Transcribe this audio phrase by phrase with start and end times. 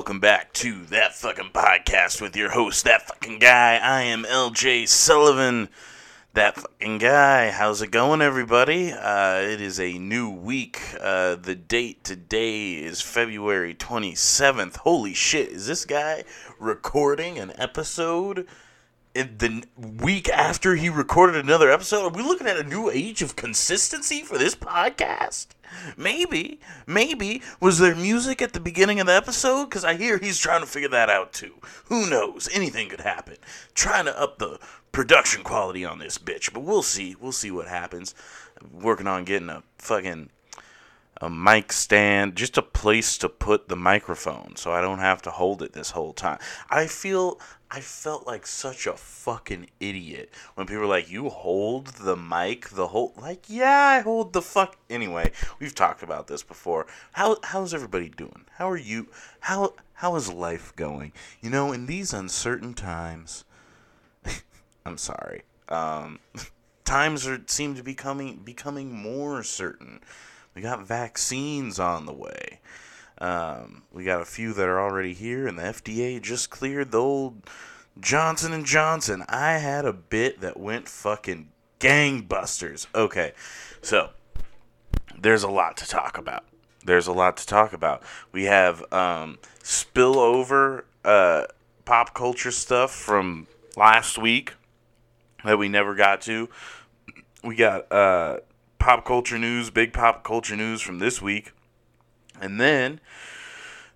[0.00, 3.76] welcome back to that fucking podcast with your host, that fucking guy.
[3.76, 5.68] I am LJ Sullivan,
[6.32, 7.50] that fucking guy.
[7.50, 8.92] How's it going, everybody?
[8.92, 10.80] Uh, it is a new week.
[10.98, 14.76] Uh, the date today is February 27th.
[14.78, 16.24] Holy shit, is this guy
[16.58, 18.48] recording an episode?
[19.14, 22.04] The week after he recorded another episode?
[22.04, 25.48] Are we looking at a new age of consistency for this podcast?
[25.96, 27.42] Maybe, maybe.
[27.60, 29.66] Was there music at the beginning of the episode?
[29.66, 31.54] Because I hear he's trying to figure that out too.
[31.86, 32.48] Who knows?
[32.52, 33.36] Anything could happen.
[33.74, 34.58] Trying to up the
[34.92, 37.16] production quality on this bitch, but we'll see.
[37.20, 38.14] We'll see what happens.
[38.72, 40.30] working on getting a fucking
[41.20, 45.30] a mic stand, just a place to put the microphone so I don't have to
[45.30, 46.38] hold it this whole time.
[46.70, 47.38] I feel
[47.72, 52.70] I felt like such a fucking idiot when people were like, "You hold the mic
[52.70, 56.86] the whole like, yeah, I hold the fuck." Anyway, we've talked about this before.
[57.12, 58.46] How how's everybody doing?
[58.56, 59.08] How are you?
[59.40, 61.12] How how is life going?
[61.40, 63.44] You know, in these uncertain times,
[64.84, 65.42] I'm sorry.
[65.68, 66.18] Um,
[66.84, 70.00] times are seem to be coming becoming more certain.
[70.56, 72.58] We got vaccines on the way.
[73.20, 76.98] Um, we got a few that are already here, and the FDA just cleared the
[76.98, 77.48] old
[77.98, 79.24] Johnson and Johnson.
[79.28, 81.48] I had a bit that went fucking
[81.78, 82.86] gangbusters.
[82.94, 83.32] Okay,
[83.82, 84.10] so
[85.18, 86.44] there's a lot to talk about.
[86.84, 88.02] There's a lot to talk about.
[88.32, 91.44] We have um, spillover uh,
[91.84, 94.54] pop culture stuff from last week
[95.44, 96.48] that we never got to.
[97.44, 98.38] We got uh,
[98.78, 101.52] pop culture news, big pop culture news from this week.
[102.40, 103.00] And then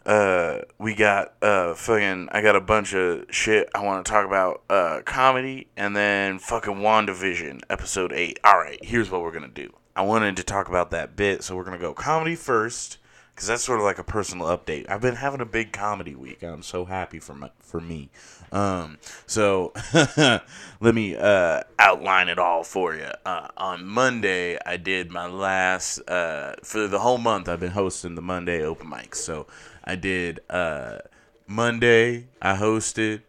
[0.07, 4.27] uh, we got uh fucking I got a bunch of shit I want to talk
[4.27, 8.39] about uh comedy and then fucking WandaVision episode 8.
[8.45, 9.73] All right, here's what we're to do.
[9.97, 12.99] I wanted to talk about that bit, so we're to go comedy first
[13.37, 14.89] cuz that's sort of like a personal update.
[14.89, 16.43] I've been having a big comedy week.
[16.43, 18.11] I'm so happy for my, for me.
[18.53, 19.73] Um, so
[20.81, 23.11] let me uh, outline it all for you.
[23.27, 27.49] Uh, on Monday, I did my last uh, for the whole month.
[27.49, 29.17] I've been hosting the Monday open mics.
[29.17, 29.47] So
[29.83, 30.99] I did uh,
[31.47, 32.29] Monday.
[32.41, 33.23] I hosted,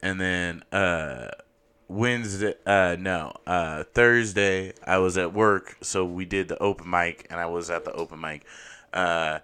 [0.00, 1.30] and then uh,
[1.88, 2.54] Wednesday.
[2.64, 4.74] Uh, no, uh, Thursday.
[4.86, 7.92] I was at work, so we did the open mic, and I was at the
[7.92, 8.44] open mic.
[8.92, 9.38] Uh,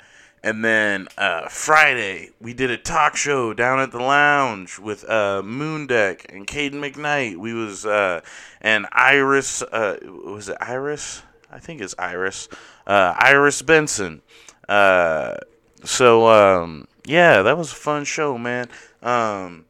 [0.44, 5.40] and then uh, Friday, we did a talk show down at the lounge with uh,
[5.42, 7.38] Moondeck and Caden McKnight.
[7.38, 8.20] We was uh,
[8.60, 9.62] and Iris.
[9.62, 11.22] Uh, was it Iris?
[11.50, 12.48] I think it's Iris.
[12.86, 14.20] Uh, Iris Benson.
[14.68, 15.36] Uh,
[15.82, 18.68] so um, yeah, that was a fun show, man.
[19.02, 19.64] Um,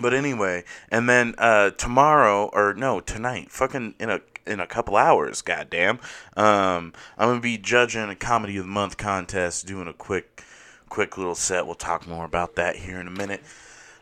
[0.00, 4.96] but anyway, and then uh, tomorrow or no tonight, fucking in a in a couple
[4.96, 5.42] hours.
[5.42, 5.98] Goddamn.
[6.36, 10.42] Um, I'm gonna be judging a comedy of the month contest, doing a quick,
[10.88, 11.66] quick little set.
[11.66, 13.42] We'll talk more about that here in a minute.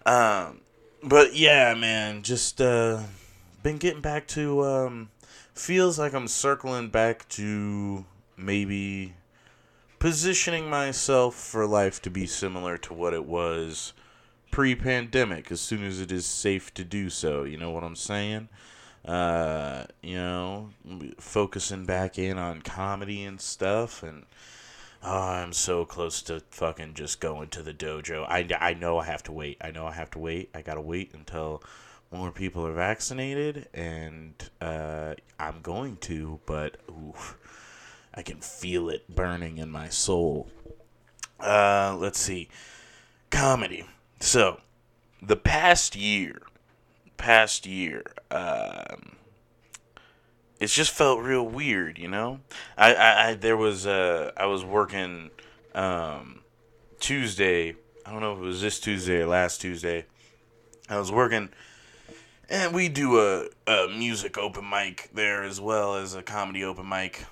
[0.06, 0.60] Um,
[1.02, 3.02] but yeah, man, just uh,
[3.62, 4.64] been getting back to.
[4.64, 5.10] Um,
[5.54, 8.04] feels like I'm circling back to
[8.36, 9.14] maybe
[9.98, 13.92] positioning myself for life to be similar to what it was
[14.50, 18.48] pre-pandemic as soon as it is safe to do so you know what i'm saying
[19.04, 20.70] uh, you know,
[21.18, 24.02] focusing back in on comedy and stuff.
[24.02, 24.24] And
[25.02, 28.24] oh, I'm so close to fucking just going to the dojo.
[28.28, 29.58] I, I know I have to wait.
[29.60, 30.50] I know I have to wait.
[30.54, 31.62] I gotta wait until
[32.12, 37.38] more people are vaccinated, and uh, I'm going to, but oof,
[38.14, 40.48] I can feel it burning in my soul.
[41.40, 42.48] Uh, let's see.
[43.30, 43.86] Comedy.
[44.20, 44.60] So,
[45.22, 46.42] the past year
[47.22, 48.02] past year,
[48.32, 49.14] um,
[50.58, 52.40] it's just felt real weird, you know.
[52.76, 55.30] I, I, I there was uh, I was working
[55.72, 56.40] um,
[56.98, 57.76] Tuesday.
[58.04, 60.04] I don't know if it was this Tuesday or last Tuesday.
[60.88, 61.50] I was working,
[62.50, 66.88] and we do a, a music open mic there as well as a comedy open
[66.88, 67.24] mic.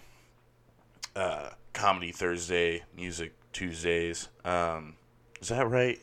[1.17, 4.29] Uh, comedy Thursday, music Tuesdays.
[4.45, 4.95] Um,
[5.41, 5.99] is that right?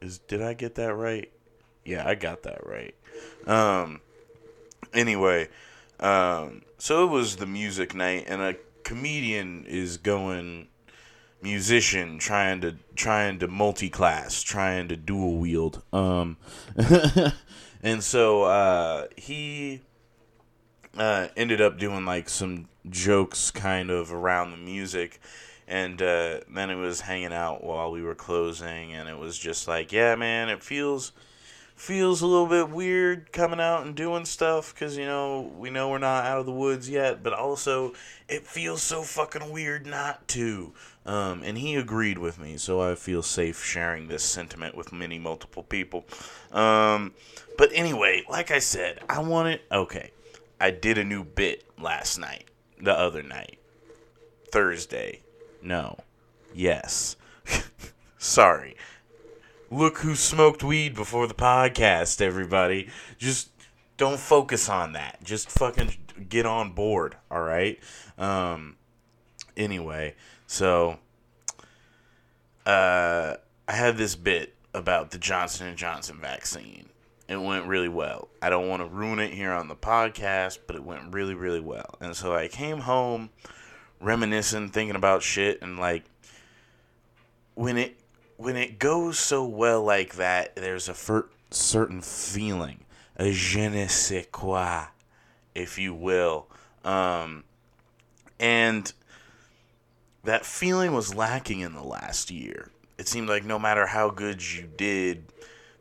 [0.00, 1.30] Is did I get that right?
[1.84, 2.94] Yeah, I got that right.
[3.46, 4.00] Um,
[4.92, 5.48] anyway,
[6.00, 10.68] um, so it was the music night, and a comedian is going
[11.42, 15.82] musician trying to trying to multi-class, trying to dual wield.
[15.92, 16.38] Um,
[17.82, 19.82] and so uh, he
[20.96, 25.20] uh, ended up doing like some jokes kind of around the music
[25.66, 29.66] and uh, then it was hanging out while we were closing and it was just
[29.66, 31.12] like yeah man it feels
[31.74, 35.90] feels a little bit weird coming out and doing stuff because you know we know
[35.90, 37.92] we're not out of the woods yet but also
[38.28, 40.72] it feels so fucking weird not to.
[41.04, 45.18] Um, and he agreed with me so i feel safe sharing this sentiment with many
[45.18, 46.04] multiple people.
[46.52, 47.12] Um,
[47.58, 50.12] but anyway like i said i wanted okay
[50.60, 52.44] i did a new bit last night
[52.80, 53.58] the other night.
[54.50, 55.20] Thursday.
[55.62, 55.98] No.
[56.54, 57.16] Yes.
[58.18, 58.76] Sorry
[59.70, 62.88] look who smoked weed before the podcast, everybody.
[63.18, 63.50] Just
[63.96, 65.22] don't focus on that.
[65.22, 65.96] Just fucking
[66.28, 67.78] get on board, all right?
[68.18, 68.76] Um
[69.56, 70.14] anyway,
[70.46, 70.98] so
[72.66, 76.88] uh I had this bit about the Johnson and Johnson vaccine.
[77.26, 78.28] It went really well.
[78.42, 81.60] I don't want to ruin it here on the podcast, but it went really really
[81.60, 81.96] well.
[82.00, 83.30] And so I came home
[84.00, 86.04] reminiscing, thinking about shit and like
[87.54, 87.98] when it
[88.44, 92.84] when it goes so well like that, there's a fer- certain feeling,
[93.16, 94.84] a je ne sais quoi,
[95.54, 96.46] if you will.
[96.84, 97.44] Um,
[98.38, 98.92] and
[100.24, 102.70] that feeling was lacking in the last year.
[102.98, 105.24] It seemed like no matter how good you did,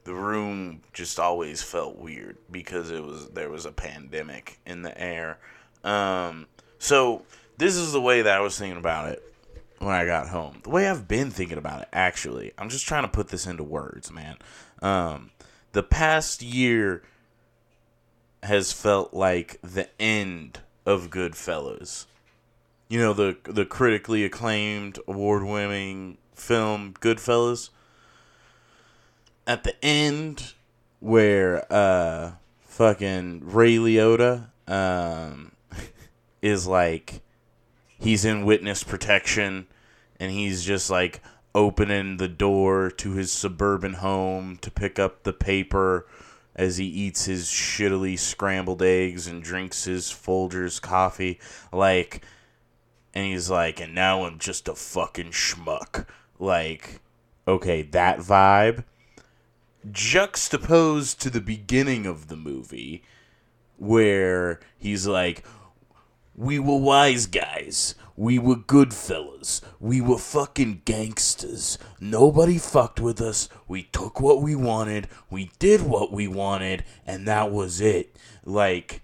[0.05, 4.97] the room just always felt weird because it was there was a pandemic in the
[4.97, 5.37] air.
[5.83, 6.47] Um,
[6.79, 7.23] so
[7.57, 9.32] this is the way that I was thinking about it
[9.83, 10.59] when I got home.
[10.63, 13.63] The way I've been thinking about it, actually, I'm just trying to put this into
[13.63, 14.37] words, man.
[14.81, 15.31] Um,
[15.73, 17.03] the past year
[18.43, 22.05] has felt like the end of Goodfellas.
[22.89, 27.69] You know the the critically acclaimed, award-winning film Goodfellas.
[29.47, 30.53] At the end,
[30.99, 35.53] where uh, fucking Ray Liotta um,
[36.41, 37.21] is like
[37.99, 39.67] he's in witness protection
[40.19, 41.21] and he's just like
[41.55, 46.07] opening the door to his suburban home to pick up the paper
[46.55, 51.39] as he eats his shittily scrambled eggs and drinks his Folgers coffee.
[51.71, 52.23] Like,
[53.13, 56.07] and he's like, and now I'm just a fucking schmuck.
[56.39, 57.01] Like,
[57.47, 58.83] okay, that vibe
[59.91, 63.03] juxtaposed to the beginning of the movie
[63.77, 65.43] where he's like,
[66.35, 67.95] we were wise guys.
[68.15, 69.61] We were good fellas.
[69.79, 71.77] We were fucking gangsters.
[71.99, 73.49] Nobody fucked with us.
[73.67, 75.07] We took what we wanted.
[75.29, 76.83] We did what we wanted.
[77.05, 78.15] And that was it.
[78.45, 79.01] Like,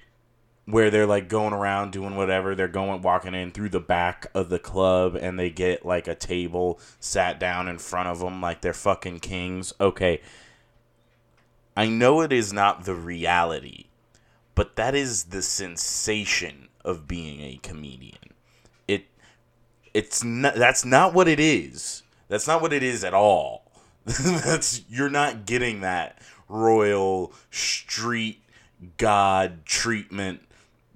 [0.70, 2.54] where they're like going around doing whatever.
[2.54, 6.16] They're going, walking in through the back of the club and they get like a
[6.16, 9.74] table sat down in front of them like they're fucking kings.
[9.82, 10.22] Okay.
[11.76, 13.86] I know it is not the reality,
[14.54, 18.29] but that is the sensation of being a comedian.
[19.94, 22.04] It it's not that's not what it is.
[22.28, 23.72] That's not what it is at all.
[24.06, 28.44] that's you're not getting that royal street
[28.98, 30.42] god treatment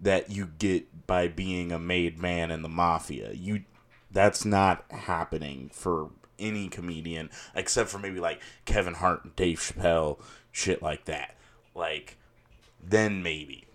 [0.02, 3.34] that you get by being a made man in the mafia.
[3.34, 3.64] You
[4.12, 10.20] that's not happening for any comedian except for maybe like Kevin Hart and Dave Chappelle,
[10.52, 11.36] shit like that.
[11.76, 12.18] Like
[12.84, 13.66] then maybe.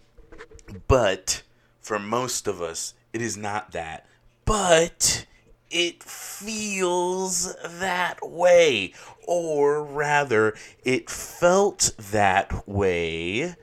[0.86, 1.42] But
[1.80, 4.06] for most of us, it is not that.
[4.48, 5.26] But
[5.70, 8.94] it feels that way.
[9.26, 13.56] Or rather, it felt that way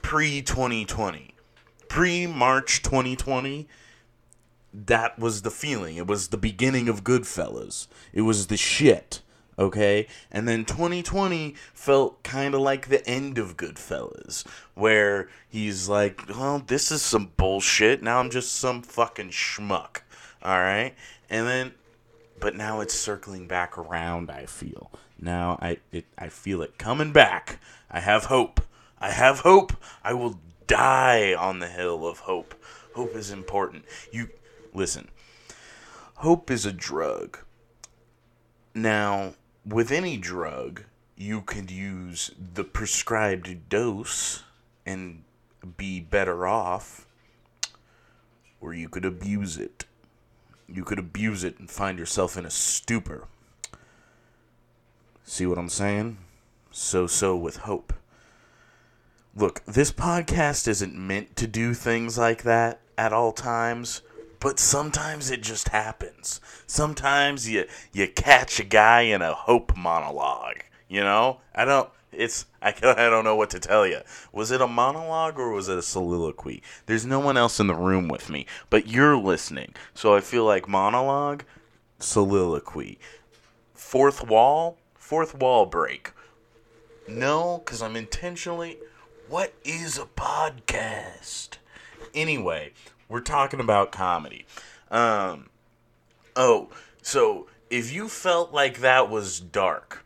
[0.00, 1.34] pre 2020.
[1.88, 3.68] Pre March 2020,
[4.72, 5.96] that was the feeling.
[5.96, 7.86] It was the beginning of Goodfellas.
[8.14, 9.20] It was the shit
[9.58, 10.06] okay?
[10.30, 16.62] And then 2020 felt kind of like the end of Goodfellas, where he's like, well,
[16.66, 18.02] this is some bullshit.
[18.02, 19.98] Now I'm just some fucking schmuck,
[20.46, 20.94] all right?
[21.28, 21.74] And then,
[22.38, 24.92] but now it's circling back around, I feel.
[25.20, 27.58] Now I, it, I feel it coming back.
[27.90, 28.60] I have hope.
[29.00, 29.72] I have hope.
[30.04, 30.38] I will
[30.68, 32.54] die on the hill of hope.
[32.94, 33.84] Hope is important.
[34.12, 34.28] You,
[34.72, 35.08] listen,
[36.16, 37.38] hope is a drug.
[38.72, 39.34] Now,
[39.64, 40.84] with any drug,
[41.16, 44.44] you could use the prescribed dose
[44.84, 45.24] and
[45.76, 47.06] be better off,
[48.60, 49.86] or you could abuse it.
[50.68, 53.28] You could abuse it and find yourself in a stupor.
[55.24, 56.18] See what I'm saying?
[56.70, 57.92] So, so with hope.
[59.34, 64.02] Look, this podcast isn't meant to do things like that at all times
[64.40, 66.40] but sometimes it just happens.
[66.66, 70.62] Sometimes you you catch a guy in a hope monologue.
[70.88, 71.90] You know, I don't.
[72.16, 74.00] It's I I don't know what to tell you.
[74.32, 76.62] Was it a monologue or was it a soliloquy?
[76.86, 80.44] There's no one else in the room with me, but you're listening, so I feel
[80.44, 81.44] like monologue,
[81.98, 82.98] soliloquy,
[83.74, 86.12] fourth wall, fourth wall break.
[87.08, 88.78] No, because I'm intentionally.
[89.28, 91.58] What is a podcast?
[92.14, 92.72] Anyway,
[93.08, 94.46] we're talking about comedy.
[94.90, 95.48] Um,
[96.34, 96.70] oh,
[97.02, 100.05] so if you felt like that was dark,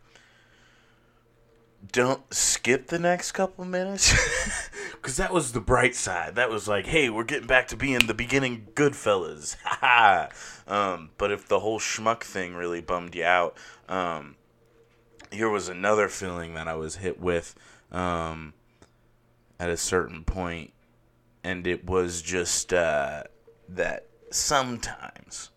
[1.91, 4.13] don't skip the next couple minutes?
[5.01, 6.35] Because that was the bright side.
[6.35, 9.55] That was like hey we're getting back to being the beginning goodfellas
[10.67, 13.57] um, but if the whole schmuck thing really bummed you out
[13.89, 14.35] um,
[15.31, 17.55] here was another feeling that i was hit with
[17.91, 18.53] um,
[19.59, 20.71] at a certain point
[21.43, 23.23] and it was just uh,
[23.67, 25.49] that sometimes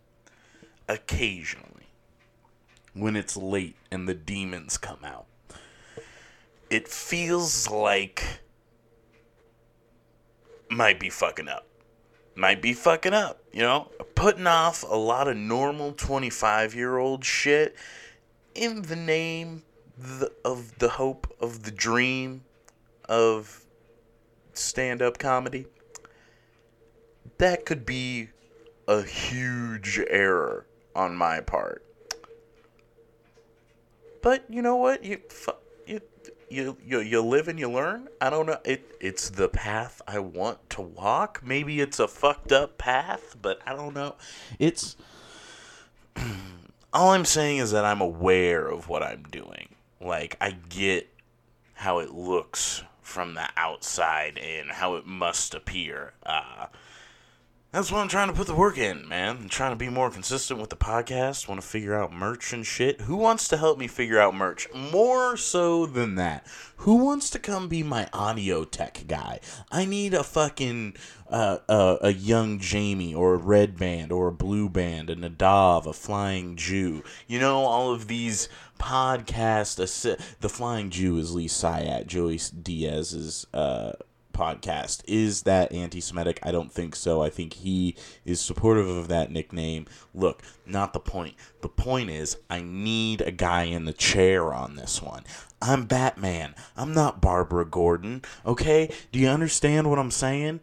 [0.89, 1.89] occasionally
[2.95, 5.27] when it's late and the demons come out
[6.75, 8.25] it feels like
[10.69, 11.69] might be fucking up.
[12.35, 13.93] Might be fucking up, you know?
[14.17, 17.77] Putting off a lot of normal 25 year old shit
[18.57, 19.63] in the name
[19.97, 22.43] the, of the hope of the dream
[23.09, 23.65] of
[24.53, 25.67] stand up comedy.
[27.39, 28.31] That could be
[28.89, 30.67] a huge error
[30.97, 31.85] on my part.
[34.23, 35.05] But you know what?
[35.05, 35.61] You fuck
[36.55, 38.09] you, you you live and you learn.
[38.21, 38.59] I don't know.
[38.65, 41.43] It it's the path I want to walk.
[41.45, 44.15] Maybe it's a fucked up path, but I don't know.
[44.59, 44.97] It's
[46.93, 49.75] all I'm saying is that I'm aware of what I'm doing.
[50.01, 51.09] Like I get
[51.75, 56.15] how it looks from the outside and how it must appear.
[56.25, 56.67] Uh,
[57.75, 59.37] that's why I'm trying to put the work in, man.
[59.37, 61.49] I'm trying to be more consistent with the podcast.
[61.49, 63.01] Want to figure out merch and shit.
[63.01, 64.69] Who wants to help me figure out merch?
[64.73, 69.41] More so than that, who wants to come be my audio tech guy?
[69.73, 70.95] I need a fucking
[71.29, 75.93] uh, uh, a young Jamie or a Redban or a blue band, a Nadav, a
[75.93, 77.03] flying Jew.
[77.27, 79.83] You know all of these podcast.
[79.83, 83.49] Assi- the flying Jew is Lee Syatt, Joey Diaz's.
[83.53, 83.95] Uh,
[84.35, 85.03] podcast.
[85.07, 86.39] Is that anti Semitic?
[86.43, 87.23] I don't think so.
[87.23, 89.87] I think he is supportive of that nickname.
[90.13, 91.37] Look, not the point.
[91.63, 95.25] The point is, I need a guy in the chair on this one.
[95.63, 96.55] I'm Batman.
[96.77, 98.23] I'm not Barbara Gordon.
[98.45, 98.93] Okay?
[99.13, 100.61] Do you understand what I'm saying?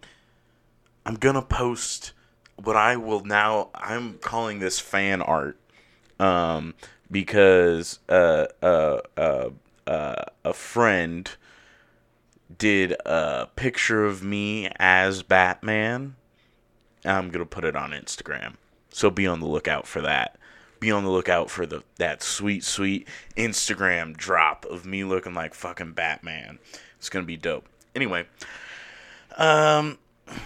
[1.06, 2.12] I'm gonna post
[2.64, 3.70] what I will now.
[3.74, 5.58] I'm calling this fan art.
[6.20, 6.76] Um,
[7.10, 9.50] because uh, uh, uh,
[9.86, 11.30] uh, a friend
[12.58, 16.16] did a picture of me as Batman.
[17.06, 18.56] I'm gonna put it on Instagram,
[18.90, 20.38] so be on the lookout for that.
[20.80, 25.54] Be on the lookout for the that sweet, sweet Instagram drop of me looking like
[25.54, 26.60] fucking Batman.
[26.98, 27.66] It's gonna be dope.
[27.96, 28.26] Anyway,
[29.38, 29.98] um,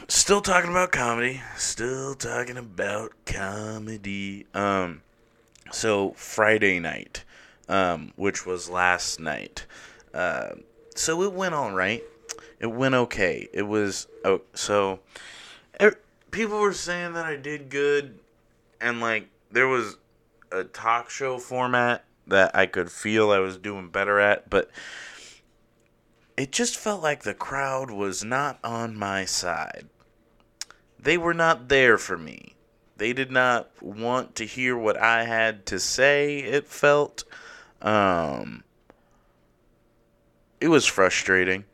[0.08, 1.42] still talking about comedy.
[1.58, 4.46] Still talking about comedy.
[4.54, 5.02] Um,
[5.72, 7.24] so Friday night,
[7.68, 9.66] um, which was last night.
[10.14, 10.56] Uh,
[10.96, 12.04] so it went all right.
[12.60, 13.48] It went okay.
[13.54, 15.00] It was oh so
[15.80, 16.00] er,
[16.32, 18.20] people were saying that I did good
[18.82, 19.98] and like there was
[20.52, 24.72] a talk show format that I could feel I was doing better at, but
[26.38, 29.88] it just felt like the crowd was not on my side.
[31.00, 32.56] They were not there for me.
[32.98, 37.26] They did not want to hear what I had to say, it felt.
[37.82, 38.64] Um,
[40.60, 41.66] it was frustrating.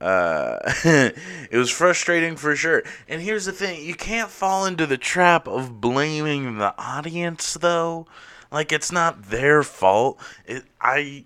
[0.00, 2.82] Uh, it was frustrating for sure.
[3.08, 8.06] And here's the thing you can't fall into the trap of blaming the audience, though.
[8.50, 10.18] Like, it's not their fault.
[10.46, 11.24] It, I,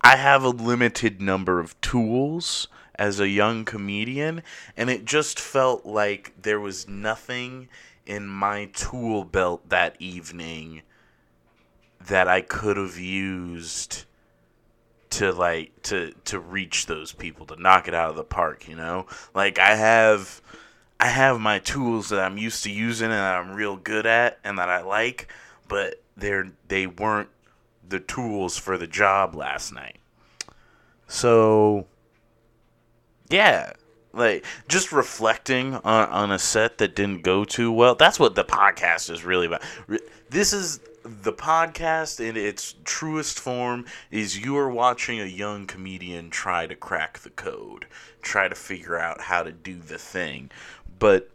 [0.00, 4.42] I have a limited number of tools as a young comedian,
[4.76, 7.68] and it just felt like there was nothing
[8.06, 10.82] in my tool belt that evening
[12.00, 14.04] that I could have used
[15.10, 18.76] to like to to reach those people to knock it out of the park you
[18.76, 19.06] know?
[19.34, 20.40] Like i have
[20.98, 24.58] i have my tools that i'm used to using and i'm real good at and
[24.58, 25.28] that i like
[25.68, 27.28] but they're they weren't
[27.88, 29.98] the tools for the job last night.
[31.08, 31.86] So
[33.28, 33.72] yeah
[34.12, 38.44] like just reflecting on, on a set that didn't go too well that's what the
[38.44, 39.62] podcast is really about.
[40.28, 46.30] This is the podcast in its truest form is you are watching a young comedian
[46.30, 47.86] try to crack the code,
[48.22, 50.50] try to figure out how to do the thing.
[50.98, 51.30] But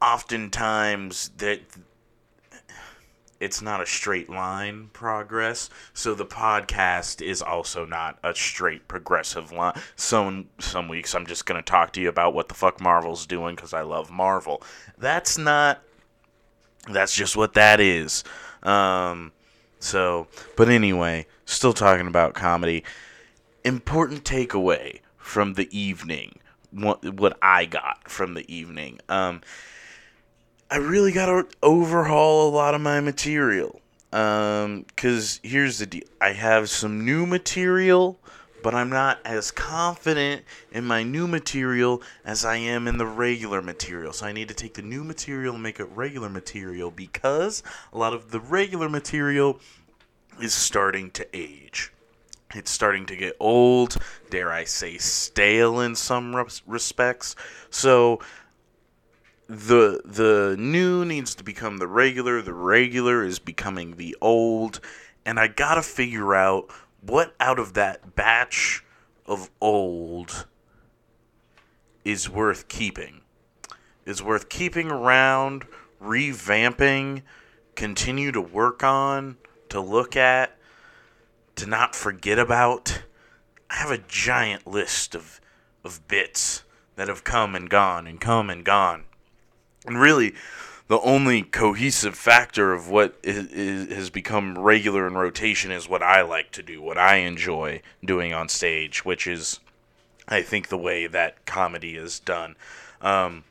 [0.00, 1.60] oftentimes that
[3.40, 5.70] it's not a straight line progress.
[5.94, 9.80] So the podcast is also not a straight progressive line.
[9.96, 13.26] Some some weeks I'm just going to talk to you about what the fuck Marvel's
[13.26, 14.62] doing cuz I love Marvel.
[14.98, 15.82] That's not
[16.88, 18.24] that's just what that is.
[18.62, 19.32] Um,
[19.78, 22.84] So, but anyway, still talking about comedy.
[23.64, 26.38] Important takeaway from the evening.
[26.70, 29.00] What what I got from the evening.
[29.08, 29.40] Um,
[30.70, 33.80] I really got to overhaul a lot of my material.
[34.12, 36.04] Um, cause here's the deal.
[36.20, 38.19] I have some new material,
[38.62, 43.62] but I'm not as confident in my new material as I am in the regular
[43.62, 44.12] material.
[44.12, 47.62] So I need to take the new material and make it regular material because
[47.92, 49.60] a lot of the regular material
[50.40, 51.92] is starting to age.
[52.54, 53.96] It's starting to get old,
[54.28, 56.34] dare I say stale in some
[56.66, 57.36] respects.
[57.70, 58.20] So
[59.48, 64.80] the the new needs to become the regular, the regular is becoming the old,
[65.24, 68.84] and I got to figure out what out of that batch
[69.26, 70.46] of old
[72.04, 73.20] is worth keeping.
[74.04, 75.66] Is worth keeping around,
[76.02, 77.22] revamping,
[77.74, 79.36] continue to work on,
[79.68, 80.56] to look at,
[81.56, 83.02] to not forget about.
[83.68, 85.40] I have a giant list of
[85.84, 86.64] of bits
[86.96, 89.04] that have come and gone and come and gone.
[89.86, 90.34] And really,
[90.90, 96.02] the only cohesive factor of what is, is, has become regular in rotation is what
[96.02, 99.60] I like to do, what I enjoy doing on stage, which is,
[100.26, 102.56] I think, the way that comedy is done.
[103.00, 103.44] Um,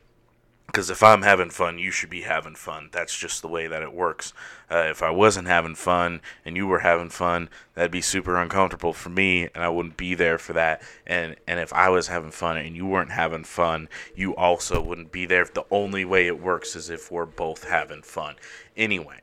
[0.70, 2.90] because if I'm having fun, you should be having fun.
[2.92, 4.32] That's just the way that it works.
[4.70, 8.92] Uh, if I wasn't having fun and you were having fun, that'd be super uncomfortable
[8.92, 10.80] for me, and I wouldn't be there for that.
[11.04, 15.10] And and if I was having fun and you weren't having fun, you also wouldn't
[15.10, 15.44] be there.
[15.44, 18.36] The only way it works is if we're both having fun.
[18.76, 19.18] Anyway,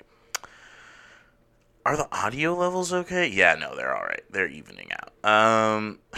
[1.86, 3.30] are the audio levels okay?
[3.30, 4.24] Yeah, no, they're all right.
[4.30, 5.14] They're evening out.
[5.24, 6.00] Um,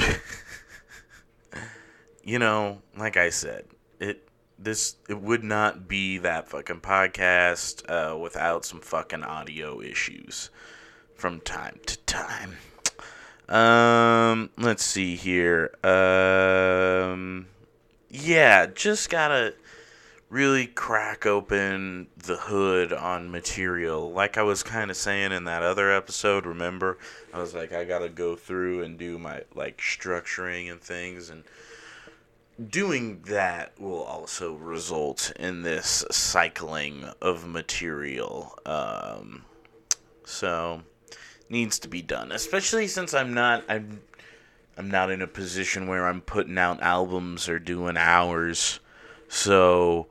[2.23, 3.65] you know, like I said,
[3.99, 4.25] it
[4.61, 10.49] this it would not be that fucking podcast uh, without some fucking audio issues
[11.15, 12.57] from time to time.
[13.47, 15.71] Um, let's see here.
[15.83, 17.47] Um,
[18.09, 19.55] yeah, just gotta
[20.29, 24.11] really crack open the hood on material.
[24.11, 26.99] Like I was kind of saying in that other episode, remember?
[27.33, 31.43] I was like, I gotta go through and do my like structuring and things and
[32.67, 38.57] doing that will also result in this cycling of material.
[38.65, 39.45] Um,
[40.25, 40.81] so
[41.49, 44.01] needs to be done, especially since I'm not I'm
[44.77, 48.79] I'm not in a position where I'm putting out albums or doing hours.
[49.27, 50.07] So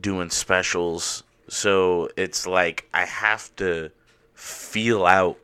[0.00, 1.22] doing specials.
[1.48, 3.90] So it's like I have to
[4.34, 5.38] feel out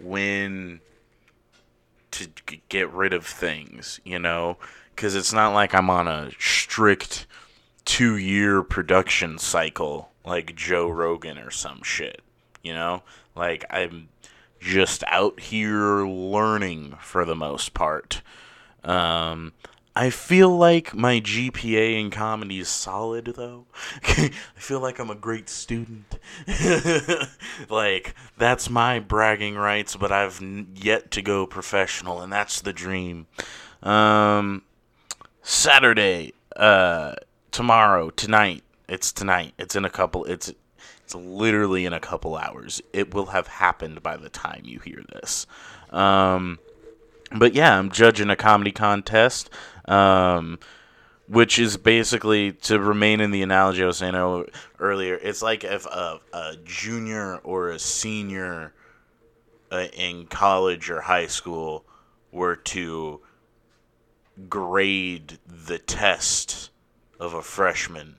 [0.00, 0.80] when
[2.12, 2.28] to
[2.68, 4.56] get rid of things, you know?
[4.94, 7.26] Because it's not like I'm on a strict
[7.84, 12.22] two year production cycle like Joe Rogan or some shit.
[12.62, 13.02] You know?
[13.34, 14.08] Like, I'm
[14.60, 18.22] just out here learning for the most part.
[18.82, 19.52] Um,
[19.96, 23.66] I feel like my GPA in comedy is solid, though.
[24.02, 26.18] I feel like I'm a great student.
[27.68, 30.42] like, that's my bragging rights, but I've
[30.74, 33.26] yet to go professional, and that's the dream.
[33.82, 34.62] Um,
[35.46, 37.14] Saturday, uh,
[37.50, 38.64] tomorrow, tonight.
[38.88, 39.52] It's tonight.
[39.58, 40.24] It's in a couple.
[40.24, 40.50] It's
[41.02, 42.80] it's literally in a couple hours.
[42.94, 45.46] It will have happened by the time you hear this.
[45.90, 46.58] Um,
[47.30, 49.50] but yeah, I'm judging a comedy contest,
[49.84, 50.58] um,
[51.28, 54.14] which is basically to remain in the analogy I was saying
[54.78, 55.14] earlier.
[55.16, 58.72] It's like if a, a junior or a senior
[59.70, 61.84] uh, in college or high school
[62.32, 63.20] were to
[64.48, 66.70] grade the test
[67.20, 68.16] of a freshman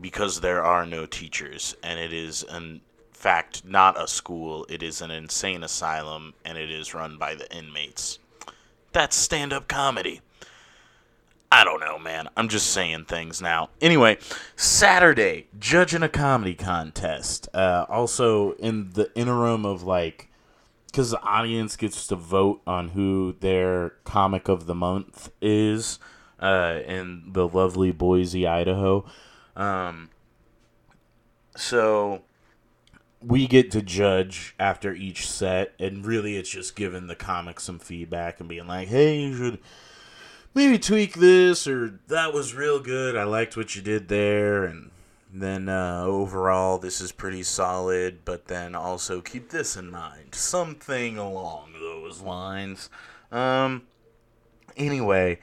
[0.00, 2.80] because there are no teachers and it is in
[3.12, 4.64] fact not a school.
[4.68, 8.18] It is an insane asylum and it is run by the inmates.
[8.92, 10.20] That's stand-up comedy.
[11.50, 12.28] I don't know man.
[12.36, 13.70] I'm just saying things now.
[13.80, 14.18] Anyway
[14.56, 17.48] saturday judging a comedy contest.
[17.54, 20.28] Uh, also in the interim of like
[20.98, 26.00] because the audience gets to vote on who their comic of the month is
[26.40, 29.04] uh, in the lovely Boise, Idaho.
[29.54, 30.10] Um,
[31.56, 32.22] so
[33.22, 37.78] we get to judge after each set, and really it's just giving the comic some
[37.78, 39.60] feedback and being like, hey, you should
[40.52, 43.16] maybe tweak this, or that was real good.
[43.16, 44.90] I liked what you did there, and
[45.32, 51.18] then uh, overall this is pretty solid but then also keep this in mind something
[51.18, 52.88] along those lines
[53.30, 53.82] um
[54.76, 55.38] anyway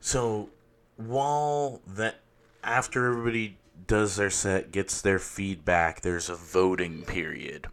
[0.00, 0.48] so
[0.96, 2.16] while that
[2.64, 3.56] after everybody
[3.86, 7.68] does their set gets their feedback there's a voting period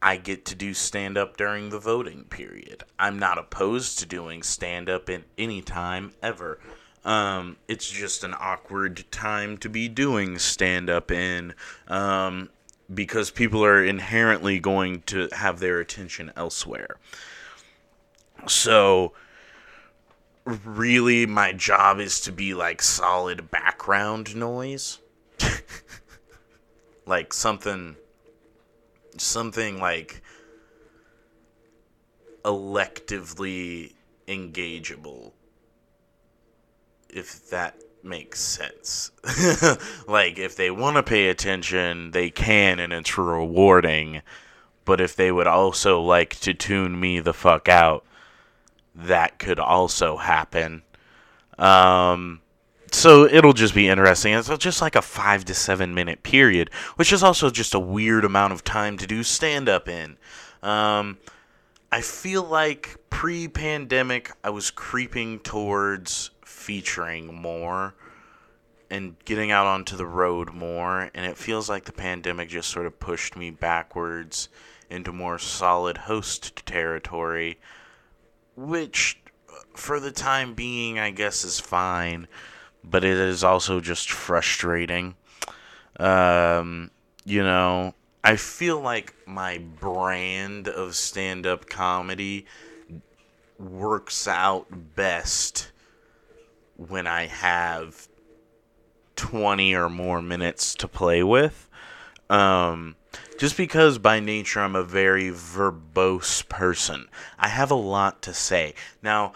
[0.00, 2.84] I get to do stand up during the voting period.
[2.98, 6.60] I'm not opposed to doing stand up at any time ever.
[7.08, 11.54] Um, it's just an awkward time to be doing stand up in
[11.86, 12.50] um,
[12.92, 16.98] because people are inherently going to have their attention elsewhere.
[18.46, 19.14] So,
[20.44, 24.98] really, my job is to be like solid background noise.
[27.06, 27.96] like something
[29.16, 30.20] something like
[32.44, 33.94] electively
[34.28, 35.32] engageable
[37.08, 39.10] if that makes sense
[40.08, 44.22] like if they want to pay attention they can and it's rewarding
[44.84, 48.04] but if they would also like to tune me the fuck out
[48.94, 50.82] that could also happen
[51.58, 52.40] um
[52.92, 54.34] so it'll just be interesting.
[54.34, 58.24] It's just like a five to seven minute period, which is also just a weird
[58.24, 60.16] amount of time to do stand up in.
[60.62, 61.18] Um,
[61.92, 66.30] I feel like pre pandemic, I was creeping towards
[66.68, 67.94] featuring more
[68.90, 72.86] and getting out onto the road more, and it feels like the pandemic just sort
[72.86, 74.48] of pushed me backwards
[74.90, 77.58] into more solid host territory,
[78.56, 79.18] which
[79.74, 82.28] for the time being, I guess, is fine
[82.84, 85.14] but it is also just frustrating.
[85.98, 86.90] Um,
[87.24, 92.46] you know, I feel like my brand of stand up comedy
[93.58, 95.72] works out best
[96.78, 98.08] when I have
[99.16, 101.68] 20 or more minutes to play with.
[102.30, 102.94] Um,
[103.38, 107.08] just because by nature I'm a very verbose person.
[107.38, 108.74] I have a lot to say.
[109.02, 109.32] Now,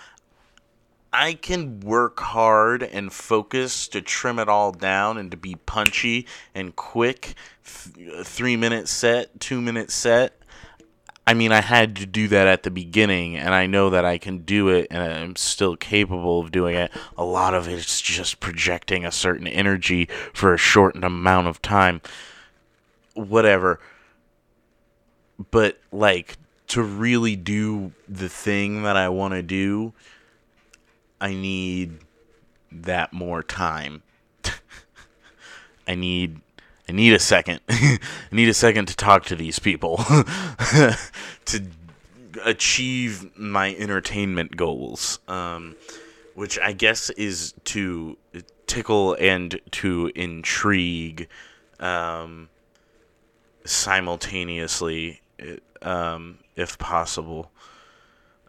[1.12, 6.26] I can work hard and focus to trim it all down and to be punchy
[6.54, 7.34] and quick.
[7.62, 10.41] three minute set, two minute set.
[11.26, 14.18] I mean, I had to do that at the beginning, and I know that I
[14.18, 16.90] can do it, and I'm still capable of doing it.
[17.16, 22.00] A lot of it's just projecting a certain energy for a shortened amount of time.
[23.14, 23.78] Whatever.
[25.52, 29.92] But, like, to really do the thing that I want to do,
[31.20, 31.98] I need
[32.72, 34.02] that more time.
[35.86, 36.40] I need
[36.92, 37.60] I need a second.
[37.70, 37.98] I
[38.32, 39.96] need a second to talk to these people
[41.46, 41.62] to
[42.44, 45.74] achieve my entertainment goals, um,
[46.34, 48.18] which I guess is to
[48.66, 51.28] tickle and to intrigue
[51.80, 52.50] um,
[53.64, 55.22] simultaneously,
[55.80, 57.52] um, if possible.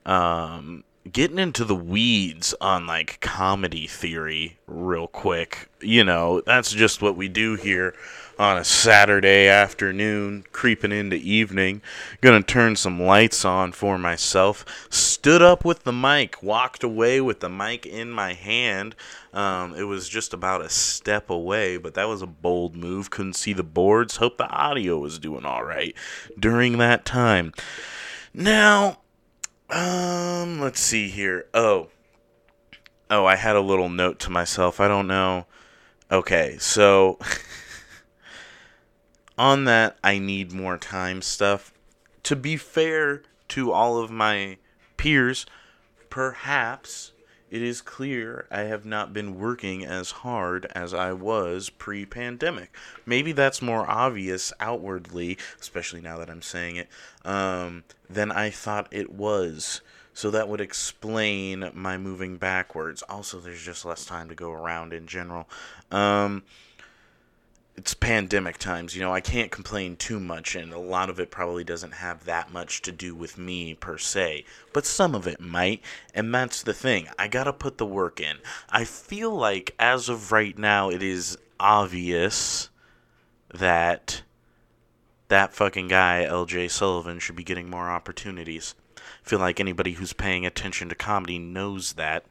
[0.05, 5.69] Um, getting into the weeds on like comedy theory real quick.
[5.79, 7.95] You know, that's just what we do here
[8.37, 11.81] on a Saturday afternoon, creeping into evening.
[12.21, 14.65] Gonna turn some lights on for myself.
[14.89, 18.95] Stood up with the mic, walked away with the mic in my hand.
[19.33, 23.09] Um, it was just about a step away, but that was a bold move.
[23.09, 24.17] Couldn't see the boards.
[24.17, 25.95] Hope the audio was doing all right
[26.39, 27.53] during that time.
[28.33, 28.99] Now,
[29.69, 31.45] um, let's see here.
[31.53, 31.89] Oh.
[33.09, 34.79] Oh, I had a little note to myself.
[34.79, 35.45] I don't know.
[36.11, 37.17] Okay, so
[39.37, 41.73] on that I need more time stuff.
[42.23, 44.57] To be fair to all of my
[44.97, 45.45] peers,
[46.09, 47.11] perhaps
[47.53, 52.75] it is clear I have not been working as hard as I was pre pandemic.
[53.05, 56.89] Maybe that's more obvious outwardly, especially now that I'm saying it,
[57.23, 59.81] um, than I thought it was.
[60.15, 63.03] So that would explain my moving backwards.
[63.03, 65.47] Also, there's just less time to go around in general.
[65.91, 66.41] Um,
[67.75, 71.31] it's pandemic times, you know, I can't complain too much, and a lot of it
[71.31, 75.39] probably doesn't have that much to do with me per se, but some of it
[75.39, 75.81] might,
[76.13, 77.07] and that's the thing.
[77.17, 78.37] I gotta put the work in.
[78.69, 82.69] I feel like, as of right now, it is obvious
[83.51, 84.21] that
[85.29, 88.75] that fucking guy, LJ Sullivan, should be getting more opportunities.
[88.97, 92.25] I feel like anybody who's paying attention to comedy knows that.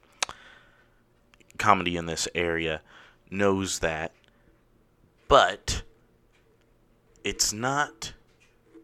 [1.58, 2.80] Comedy in this area
[3.28, 4.12] knows that
[5.28, 5.82] but
[7.24, 8.12] it's not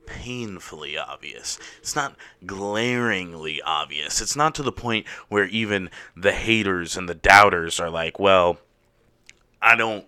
[0.06, 1.58] painfully obvious.
[1.80, 4.20] It's not glaringly obvious.
[4.20, 8.58] It's not to the point where even the haters and the doubters are like, well,
[9.60, 10.06] I don't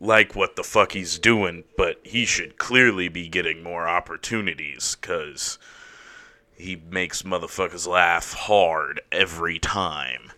[0.00, 5.58] like what the fuck he's doing, but he should clearly be getting more opportunities because
[6.56, 10.32] he makes motherfuckers laugh hard every time.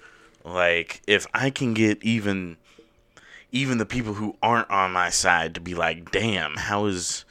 [0.44, 2.58] Like, if I can get even
[3.54, 7.24] even the people who aren't on my side to be like, damn, how is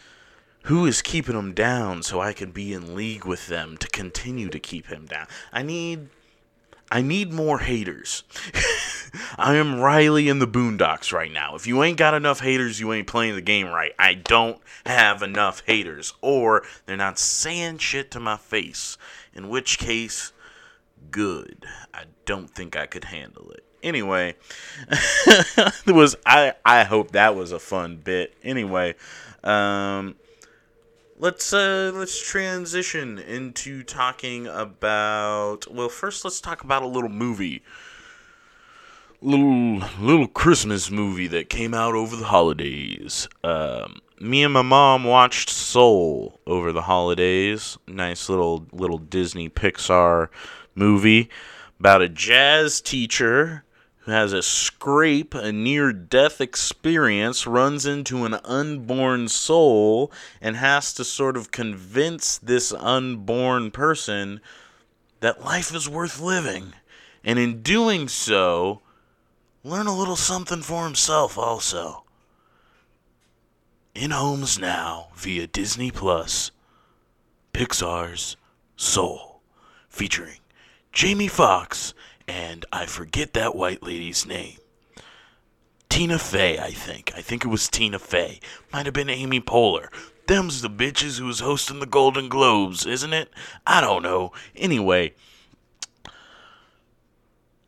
[0.64, 4.48] who is keeping him down so I can be in league with them to continue
[4.48, 5.28] to keep him down.
[5.52, 6.08] I need
[6.90, 8.24] I need more haters.
[9.38, 11.56] I am Riley in the Boondocks right now.
[11.56, 13.92] If you ain't got enough haters, you ain't playing the game right.
[14.00, 18.98] I don't have enough haters or they're not saying shit to my face.
[19.34, 20.32] In which case,
[21.12, 21.66] good.
[21.94, 23.66] I don't think I could handle it.
[23.84, 24.36] Anyway,
[25.28, 28.34] it was I I hope that was a fun bit.
[28.42, 28.96] Anyway,
[29.44, 30.16] um
[31.20, 37.62] let's uh let's transition into talking about well first let's talk about a little movie.
[39.22, 43.28] Little little christmas movie that came out over the holidays.
[43.44, 47.78] Um me and my mom watched soul over the holidays.
[47.86, 50.30] Nice little little disney pixar
[50.74, 51.30] movie
[51.80, 53.63] about a jazz teacher
[54.04, 60.12] who has a scrape, a near death experience, runs into an unborn soul,
[60.42, 64.42] and has to sort of convince this unborn person
[65.22, 66.74] that life is worth living.
[67.24, 68.82] And in doing so,
[69.64, 72.04] learn a little something for himself also.
[73.96, 76.52] In homes now via Disney Plus,
[77.54, 78.36] Pixar's
[78.76, 79.40] Soul,
[79.88, 80.40] featuring
[80.92, 81.94] Jamie Foxx
[82.28, 84.58] and I forget that white lady's name.
[85.90, 87.12] Tina Fey, I think.
[87.16, 88.40] I think it was Tina Fey.
[88.72, 89.90] Might have been Amy Poehler.
[90.26, 93.30] Them's the bitches who was hosting the Golden Globes, isn't it?
[93.68, 94.32] I don't know.
[94.56, 95.14] Anyway,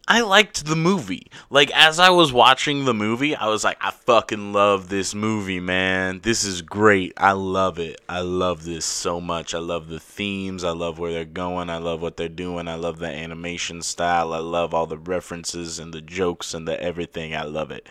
[0.07, 1.31] I liked the movie.
[1.49, 5.59] Like as I was watching the movie, I was like, I fucking love this movie,
[5.59, 6.19] man.
[6.19, 7.13] This is great.
[7.17, 7.99] I love it.
[8.07, 9.55] I love this so much.
[9.55, 10.63] I love the themes.
[10.63, 11.71] I love where they're going.
[11.71, 12.67] I love what they're doing.
[12.67, 14.31] I love the animation style.
[14.31, 17.35] I love all the references and the jokes and the everything.
[17.35, 17.87] I love it.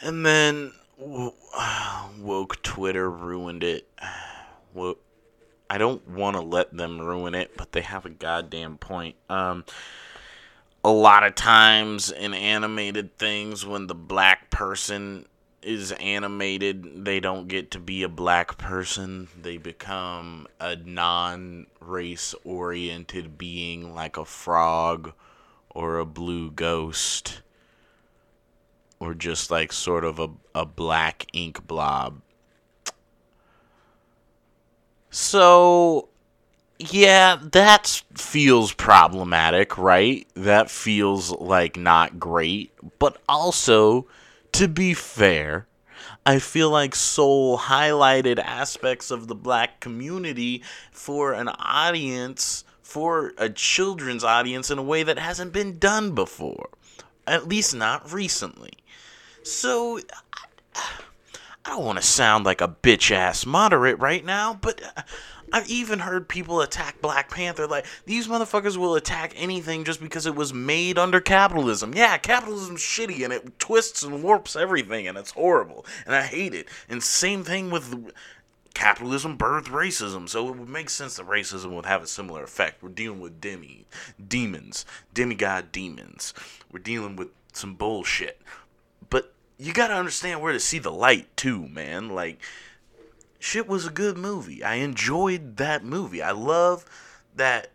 [0.00, 0.72] And then
[2.18, 3.88] woke Twitter ruined it.
[5.70, 9.14] I don't want to let them ruin it, but they have a goddamn point.
[9.30, 9.64] Um
[10.84, 15.26] a lot of times in animated things when the black person
[15.62, 19.28] is animated they don't get to be a black person.
[19.40, 25.12] They become a non-race oriented being like a frog
[25.70, 27.42] or a blue ghost
[28.98, 32.20] or just like sort of a, a black ink blob.
[35.10, 36.08] So
[36.90, 40.26] yeah, that feels problematic, right?
[40.34, 42.72] That feels like not great.
[42.98, 44.06] But also,
[44.52, 45.66] to be fair,
[46.24, 53.50] I feel like Soul highlighted aspects of the black community for an audience, for a
[53.50, 56.70] children's audience, in a way that hasn't been done before.
[57.26, 58.72] At least not recently.
[59.42, 60.00] So,
[60.74, 65.02] I don't want to sound like a bitch ass moderate right now, but uh,
[65.52, 70.26] I've even heard people attack Black Panther like these motherfuckers will attack anything just because
[70.26, 71.94] it was made under capitalism.
[71.94, 76.54] Yeah, capitalism's shitty and it twists and warps everything and it's horrible and I hate
[76.54, 76.68] it.
[76.88, 78.12] And same thing with
[78.74, 82.82] capitalism birthed racism, so it would make sense that racism would have a similar effect.
[82.82, 83.86] We're dealing with demi
[84.26, 86.32] demons, demigod demons.
[86.70, 88.40] We're dealing with some bullshit.
[89.10, 92.08] But you got to understand where to see the light too, man.
[92.08, 92.40] Like
[93.42, 94.62] shit was a good movie.
[94.62, 96.22] I enjoyed that movie.
[96.22, 96.84] I love
[97.34, 97.72] that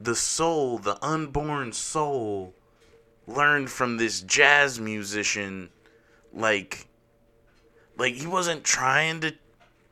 [0.00, 2.54] the soul, the unborn soul,
[3.26, 5.70] learned from this jazz musician
[6.32, 6.86] like
[7.96, 9.34] like he wasn't trying to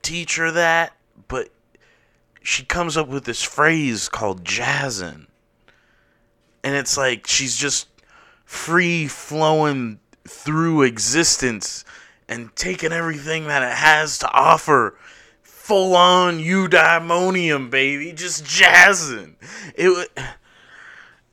[0.01, 0.95] teach her that,
[1.27, 1.49] but
[2.41, 5.27] she comes up with this phrase called jazzin'.
[6.63, 7.87] And it's like she's just
[8.45, 11.83] free flowing through existence
[12.27, 14.97] and taking everything that it has to offer.
[15.41, 18.11] Full on eudaimonium, baby.
[18.11, 19.37] Just jazzing.
[19.75, 20.09] It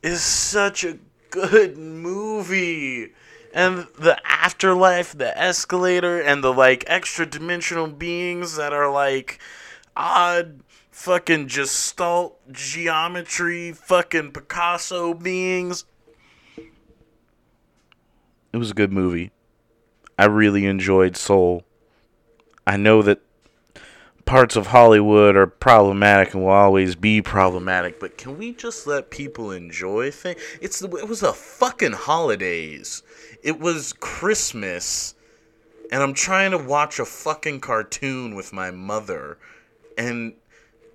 [0.01, 0.97] is such a
[1.29, 3.13] good movie.
[3.53, 9.39] And the afterlife, the escalator, and the like extra dimensional beings that are like
[9.95, 15.83] odd fucking gestalt geometry fucking Picasso beings.
[18.53, 19.31] It was a good movie.
[20.21, 21.63] I really enjoyed Soul.
[22.67, 23.21] I know that
[24.23, 29.09] parts of Hollywood are problematic and will always be problematic, but can we just let
[29.09, 30.39] people enjoy things?
[30.61, 33.01] It's the, it was the fucking holidays.
[33.41, 35.15] It was Christmas,
[35.91, 39.39] and I'm trying to watch a fucking cartoon with my mother,
[39.97, 40.33] and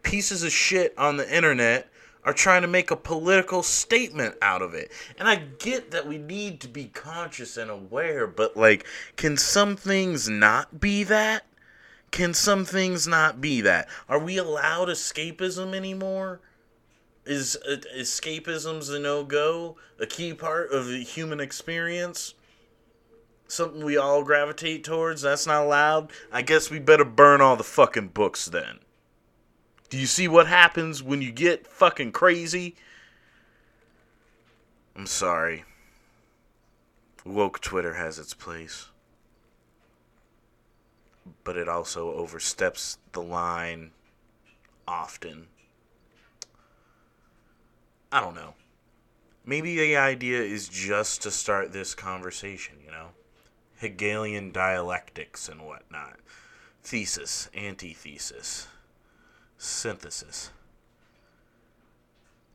[0.05, 1.91] pieces of shit on the internet
[2.27, 4.91] are trying to make a political statement out of it.
[5.17, 8.85] And I get that we need to be conscious and aware, but like,
[9.15, 11.47] can some things not be that?
[12.11, 13.89] Can some things not be that?
[14.09, 16.41] Are we allowed escapism anymore?
[17.25, 19.77] Is uh, escapism's a no go?
[20.01, 22.35] A key part of the human experience?
[23.47, 25.23] Something we all gravitate towards?
[25.23, 26.11] That's not allowed?
[26.33, 28.81] I guess we better burn all the fucking books then.
[29.89, 32.75] Do you see what happens when you get fucking crazy?
[34.97, 35.65] I'm sorry.
[37.25, 38.89] Woke Twitter has its place.
[41.45, 43.93] But it also oversteps the line
[44.89, 45.47] often.
[48.11, 48.55] I don't know.
[49.45, 53.09] Maybe the idea is just to start this conversation, you know?
[53.79, 56.19] Hegelian dialectics and whatnot.
[56.83, 58.69] Thesis, antithesis,
[59.59, 60.51] synthesis.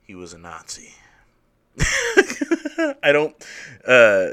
[0.04, 0.94] He was a Nazi.
[1.80, 3.36] I don't.
[3.88, 4.28] Uh,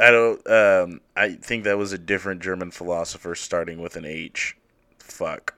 [0.00, 0.46] I don't.
[0.50, 4.56] Um, I think that was a different German philosopher starting with an H.
[4.98, 5.54] Fuck.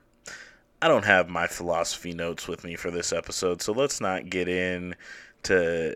[0.81, 4.47] I don't have my philosophy notes with me for this episode, so let's not get
[4.47, 4.95] in
[5.43, 5.95] to.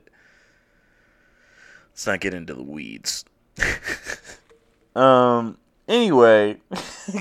[1.92, 3.24] Let's not get into the weeds.
[4.96, 5.58] um.
[5.94, 6.58] Anyway,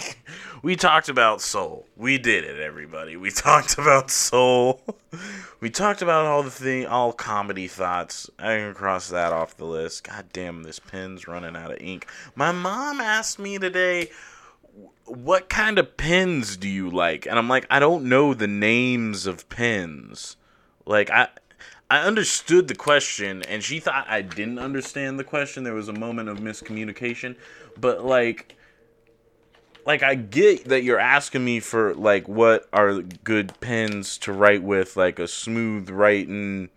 [0.62, 1.84] we talked about soul.
[1.94, 3.18] We did it, everybody.
[3.18, 4.80] We talked about soul.
[5.60, 8.30] We talked about all the thing, all comedy thoughts.
[8.38, 10.04] I can cross that off the list.
[10.04, 12.06] God damn, this pen's running out of ink.
[12.34, 14.10] My mom asked me today,
[15.04, 19.26] "What kind of pens do you like?" And I'm like, "I don't know the names
[19.26, 20.38] of pens."
[20.86, 21.28] Like I.
[21.90, 25.62] I understood the question, and she thought I didn't understand the question.
[25.62, 27.36] There was a moment of miscommunication,
[27.78, 28.56] but like
[29.86, 34.62] like I get that you're asking me for like what are good pens to write
[34.62, 36.70] with, like a smooth writing,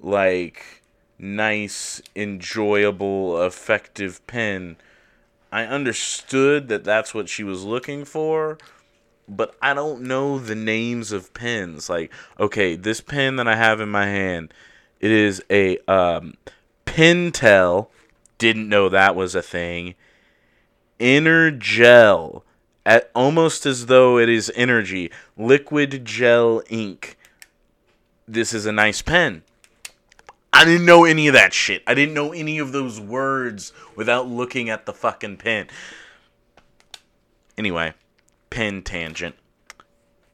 [0.00, 0.82] like
[1.18, 4.76] nice, enjoyable, effective pen.
[5.50, 8.58] I understood that that's what she was looking for,
[9.28, 11.88] but I don't know the names of pens.
[11.88, 14.52] Like, okay, this pen that I have in my hand,
[15.00, 16.34] it is a um,
[16.86, 17.88] Pentel.
[18.36, 19.94] Didn't know that was a thing
[21.00, 22.42] Energel,
[22.86, 27.16] at almost as though it is energy, liquid gel ink.
[28.26, 29.42] This is a nice pen.
[30.52, 31.82] I didn't know any of that shit.
[31.86, 35.66] I didn't know any of those words without looking at the fucking pen.
[37.58, 37.94] Anyway,
[38.50, 39.34] pen tangent.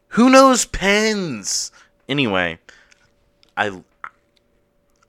[0.09, 1.73] Who knows pens?
[2.09, 2.59] Anyway,
[3.57, 3.83] I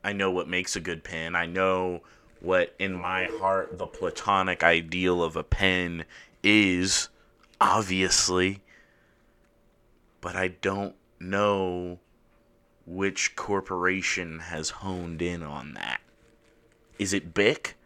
[0.04, 1.36] I know what makes a good pen.
[1.36, 2.02] I know
[2.42, 6.06] what in my heart the platonic ideal of a pen
[6.44, 7.10] is,
[7.60, 8.62] obviously.
[10.20, 12.00] But I don't know
[12.86, 16.02] which corporation has honed in on that.
[17.00, 17.78] Is it Bic?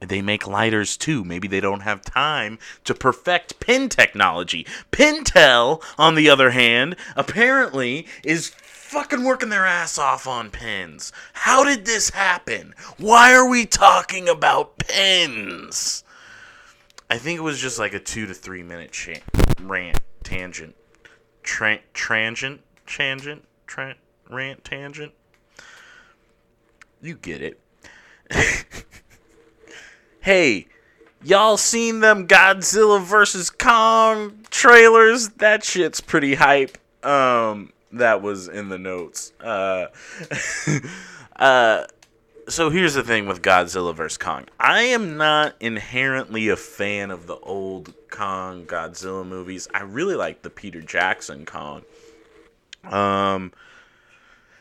[0.00, 1.24] they make lighters too.
[1.24, 4.66] Maybe they don't have time to perfect pen technology.
[4.90, 8.52] Pentel, on the other hand, apparently is
[8.90, 11.12] fucking working their ass off on pens.
[11.32, 12.74] How did this happen?
[12.98, 16.02] Why are we talking about pens?
[17.08, 19.20] I think it was just like a two to three minute sh-
[19.60, 20.74] rant, tangent,
[21.44, 23.94] Tra- tangent, tangent, tra-
[24.28, 25.12] rant, tangent.
[27.00, 27.60] You get it.
[30.20, 30.66] hey,
[31.22, 35.28] y'all seen them Godzilla vs Kong trailers?
[35.28, 36.76] That shit's pretty hype.
[37.06, 39.32] Um, that was in the notes.
[39.40, 39.86] Uh,
[41.36, 41.84] uh,
[42.48, 44.46] so here's the thing with Godzilla vs Kong.
[44.58, 49.68] I am not inherently a fan of the old Kong Godzilla movies.
[49.72, 51.82] I really like the Peter Jackson Kong.
[52.84, 53.52] Um,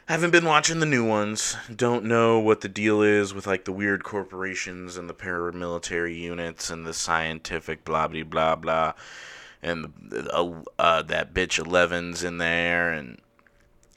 [0.07, 1.55] haven't been watching the new ones.
[1.73, 6.69] Don't know what the deal is with like the weird corporations and the paramilitary units
[6.69, 8.93] and the scientific blah blah blah blah
[9.61, 9.93] and
[10.31, 12.91] uh, uh, that bitch Eleven's in there.
[12.91, 13.19] And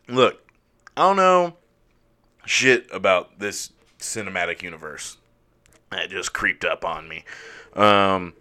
[0.09, 0.43] look,
[0.97, 1.57] I don't know
[2.45, 5.19] shit about this cinematic universe.
[5.91, 7.25] That just creeped up on me.
[7.75, 8.35] Um,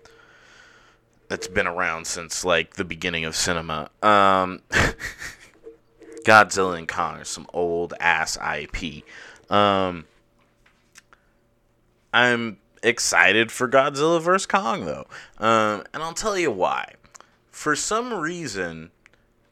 [1.28, 3.90] that's been around since like the beginning of cinema.
[4.02, 4.62] Um,
[6.26, 9.04] Godzilla and Kong are some old ass IP.
[9.50, 10.06] Um,
[12.14, 15.08] I'm excited for Godzilla vs Kong though,
[15.40, 16.94] um, and I'll tell you why
[17.52, 18.92] for some reason,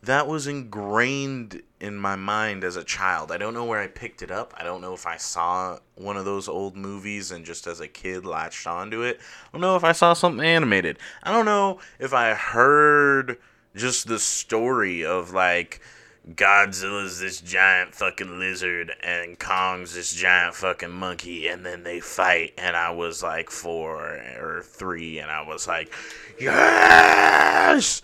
[0.02, 3.32] that was ingrained in my mind as a child.
[3.32, 4.54] I don't know where I picked it up.
[4.58, 7.88] I don't know if I saw one of those old movies and just as a
[7.88, 9.20] kid latched onto it.
[9.20, 10.97] I don't know if I saw something animated.
[11.24, 13.38] I don't know if I heard
[13.76, 15.82] just the story of like
[16.28, 22.53] Godzilla's this giant fucking lizard and Kong's this giant fucking monkey and then they fight
[22.57, 23.95] and I was like 4
[24.39, 25.91] or 3 and I was like
[26.39, 28.01] yes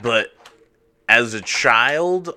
[0.00, 0.32] but
[1.08, 2.34] as a child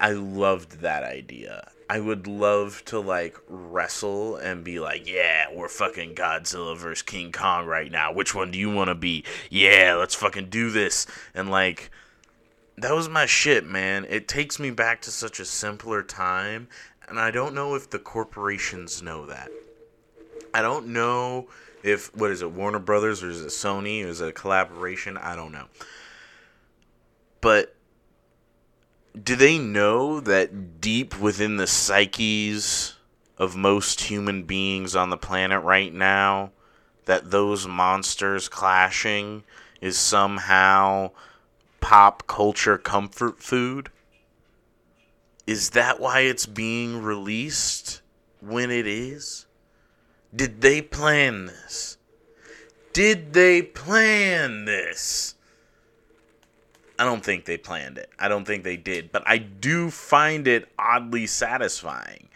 [0.00, 1.70] I loved that idea.
[1.90, 7.32] I would love to like wrestle and be like, yeah, we're fucking Godzilla versus King
[7.32, 8.12] Kong right now.
[8.12, 9.24] Which one do you want to be?
[9.50, 11.06] Yeah, let's fucking do this.
[11.34, 11.90] And like,
[12.80, 14.06] that was my shit, man.
[14.08, 16.68] It takes me back to such a simpler time.
[17.08, 19.50] And I don't know if the corporations know that.
[20.54, 21.48] I don't know
[21.82, 24.04] if, what is it, Warner Brothers or is it Sony?
[24.04, 25.16] Or is it a collaboration?
[25.16, 25.66] I don't know.
[27.40, 27.74] But
[29.20, 32.96] do they know that deep within the psyches
[33.38, 36.52] of most human beings on the planet right now
[37.06, 39.42] that those monsters clashing
[39.80, 41.10] is somehow
[41.80, 43.90] pop culture comfort food
[45.46, 48.02] is that why it's being released
[48.40, 49.46] when it is
[50.34, 51.98] did they plan this
[52.92, 55.34] did they plan this
[57.00, 58.10] I don't think they planned it.
[58.18, 62.28] I don't think they did, but I do find it oddly satisfying.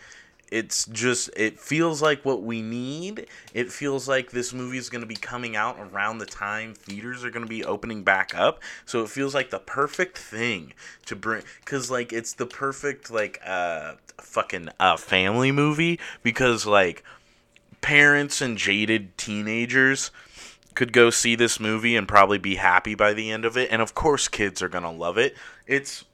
[0.54, 3.26] It's just it feels like what we need.
[3.52, 7.24] It feels like this movie is going to be coming out around the time theaters
[7.24, 8.62] are going to be opening back up.
[8.86, 10.72] So it feels like the perfect thing
[11.06, 17.02] to bring cuz like it's the perfect like uh fucking uh family movie because like
[17.80, 20.12] parents and jaded teenagers
[20.76, 23.72] could go see this movie and probably be happy by the end of it.
[23.72, 25.34] And of course, kids are gonna love it.
[25.66, 26.04] It's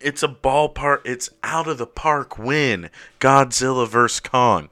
[0.00, 1.00] it's a ballpark.
[1.04, 2.90] It's out of the park win.
[3.20, 4.68] Godzilla vs Kong.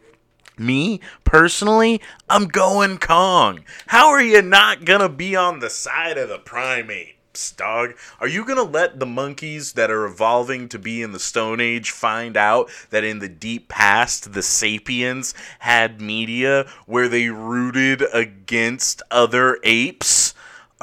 [0.57, 2.01] Me personally,
[2.31, 3.64] I'm going Kong.
[3.89, 7.14] How are you not gonna be on the side of the primate?
[7.57, 7.95] dog.
[8.20, 11.91] Are you gonna let the monkeys that are evolving to be in the Stone Age
[11.91, 19.03] find out that in the deep past the sapiens had media where they rooted against
[19.11, 20.35] other apes?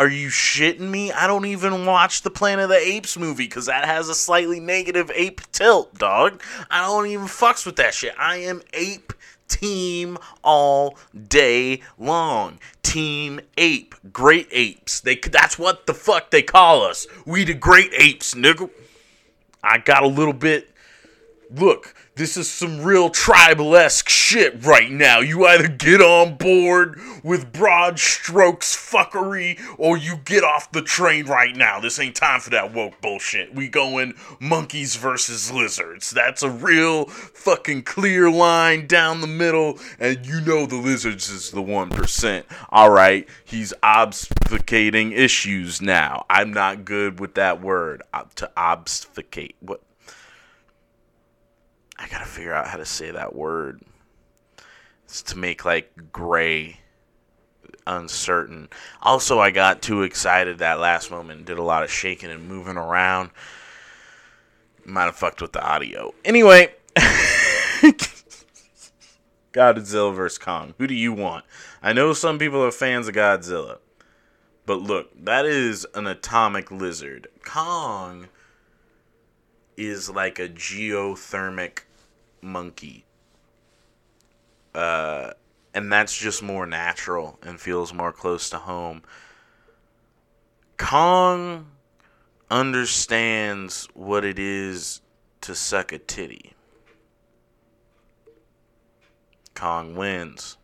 [0.01, 1.11] Are you shitting me?
[1.11, 4.59] I don't even watch the Planet of the Apes movie because that has a slightly
[4.59, 6.41] negative ape tilt, dog.
[6.71, 8.15] I don't even fucks with that shit.
[8.17, 9.13] I am ape
[9.47, 10.97] team all
[11.27, 12.57] day long.
[12.81, 15.01] Team ape, great apes.
[15.01, 17.05] They that's what the fuck they call us.
[17.27, 18.71] We the great apes, nigga.
[19.63, 20.71] I got a little bit.
[21.51, 25.19] Look, this is some real tribal esque shit right now.
[25.19, 31.25] You either get on board with broad strokes fuckery or you get off the train
[31.25, 31.79] right now.
[31.79, 33.55] This ain't time for that woke bullshit.
[33.55, 36.09] We going monkeys versus lizards.
[36.09, 41.51] That's a real fucking clear line down the middle, and you know the lizards is
[41.51, 42.43] the 1%.
[42.71, 46.25] Alright, he's obfuscating issues now.
[46.29, 48.03] I'm not good with that word.
[48.13, 49.55] Uh, to obfuscate.
[49.61, 49.81] What?
[52.01, 53.81] I gotta figure out how to say that word.
[55.05, 56.79] It's to make like gray
[57.85, 58.69] uncertain.
[59.01, 62.77] Also, I got too excited that last moment, did a lot of shaking and moving
[62.77, 63.31] around.
[64.83, 66.13] Might have fucked with the audio.
[66.25, 66.73] Anyway,
[69.53, 70.37] Godzilla vs.
[70.37, 70.73] Kong.
[70.77, 71.45] Who do you want?
[71.83, 73.77] I know some people are fans of Godzilla.
[74.65, 77.27] But look, that is an atomic lizard.
[77.43, 78.27] Kong
[79.75, 81.81] is like a geothermic
[82.41, 83.05] monkey.
[84.73, 85.31] Uh,
[85.73, 89.01] and that's just more natural and feels more close to home.
[90.77, 91.67] Kong
[92.49, 95.01] understands what it is
[95.41, 96.53] to suck a titty.
[99.53, 100.57] Kong wins.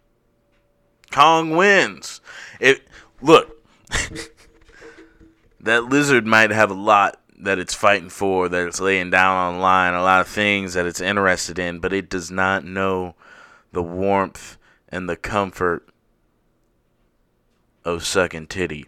[1.11, 2.19] Kong wins.
[2.59, 2.81] It
[3.21, 3.63] look.
[5.59, 9.59] that lizard might have a lot that it's fighting for, that it's laying down on
[9.59, 13.15] line, a lot of things that it's interested in, but it does not know
[13.71, 14.57] the warmth
[14.89, 15.87] and the comfort
[17.85, 18.85] of sucking titty.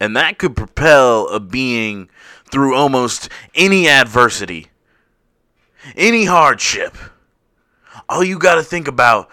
[0.00, 2.08] And that could propel a being
[2.50, 4.68] through almost any adversity,
[5.94, 6.96] any hardship.
[8.08, 9.30] All you got to think about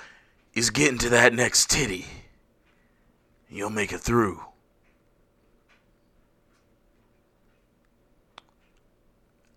[0.53, 2.05] is getting to that next titty.
[3.49, 4.43] You'll make it through.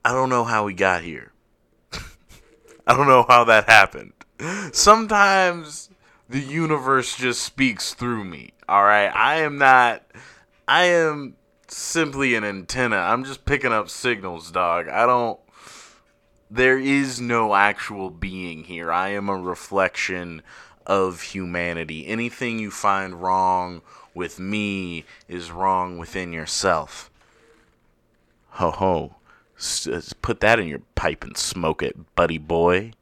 [0.05, 1.33] I don't know how we got here.
[2.87, 4.13] I don't know how that happened.
[4.73, 5.91] Sometimes
[6.29, 8.53] the universe just speaks through me.
[8.69, 10.03] All right, I am not.
[10.67, 11.37] I am
[11.69, 12.97] simply an antenna.
[12.97, 14.89] I'm just picking up signals, dog.
[14.89, 15.39] I don't.
[16.51, 18.91] There is no actual being here.
[18.91, 20.43] I am a reflection
[20.87, 22.07] of humanity.
[22.07, 23.83] Anything you find wrong
[24.15, 27.11] with me is wrong within yourself.
[28.51, 29.15] Ho ho.
[29.61, 32.93] S- uh, put that in your pipe and smoke it, buddy boy.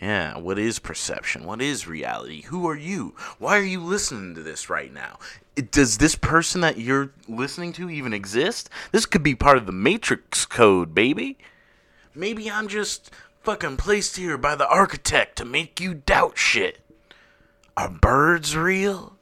[0.00, 1.44] Yeah, what is perception?
[1.44, 2.42] What is reality?
[2.42, 3.16] Who are you?
[3.38, 5.18] Why are you listening to this right now?
[5.72, 8.70] Does this person that you're listening to even exist?
[8.92, 11.36] This could be part of the Matrix code, baby.
[12.14, 13.10] Maybe I'm just
[13.42, 16.78] fucking placed here by the architect to make you doubt shit.
[17.76, 19.16] Are birds real?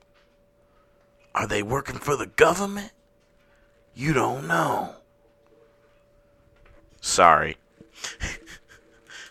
[1.35, 2.91] Are they working for the government?
[3.95, 4.97] You don't know.
[7.07, 7.57] Sorry.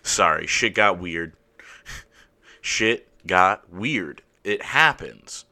[0.02, 1.34] Sorry, shit got weird.
[2.62, 4.22] shit got weird.
[4.46, 5.44] It happens.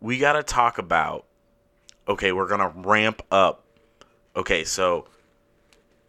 [0.00, 1.26] We got to talk about
[2.08, 3.64] okay, we're going to ramp up.
[4.34, 5.06] Okay, so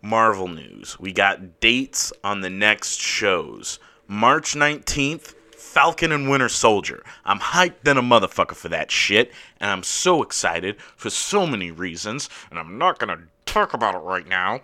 [0.02, 0.98] Marvel news.
[0.98, 3.80] We got dates on the next shows.
[4.08, 7.04] March 19th, Falcon and Winter Soldier.
[7.26, 11.70] I'm hyped than a motherfucker for that shit, and I'm so excited for so many
[11.70, 14.62] reasons, and I'm not gonna talk about it right now.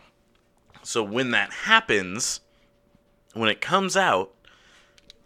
[0.83, 2.41] So when that happens,
[3.33, 4.33] when it comes out,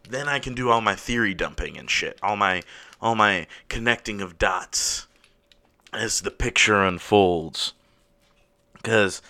[0.10, 2.18] then I can do all my theory dumping and shit.
[2.22, 2.64] All my
[3.02, 5.08] all my connecting of dots
[5.92, 7.74] as the picture unfolds.
[8.84, 9.22] Cuz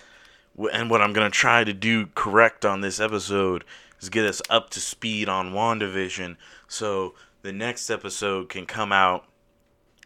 [0.72, 3.64] and what I'm going to try to do correct on this episode
[4.00, 9.24] is get us up to speed on WandaVision so the next episode can come out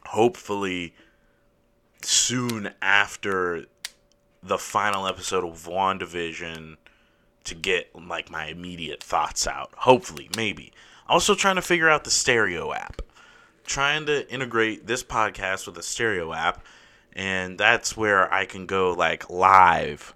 [0.06, 0.94] hopefully
[2.02, 3.66] soon after
[4.42, 6.76] the final episode of WandaVision
[7.44, 9.70] to get like my immediate thoughts out.
[9.76, 10.72] Hopefully, maybe.
[11.08, 13.02] Also trying to figure out the stereo app.
[13.64, 16.64] Trying to integrate this podcast with a stereo app
[17.14, 20.14] and that's where I can go like live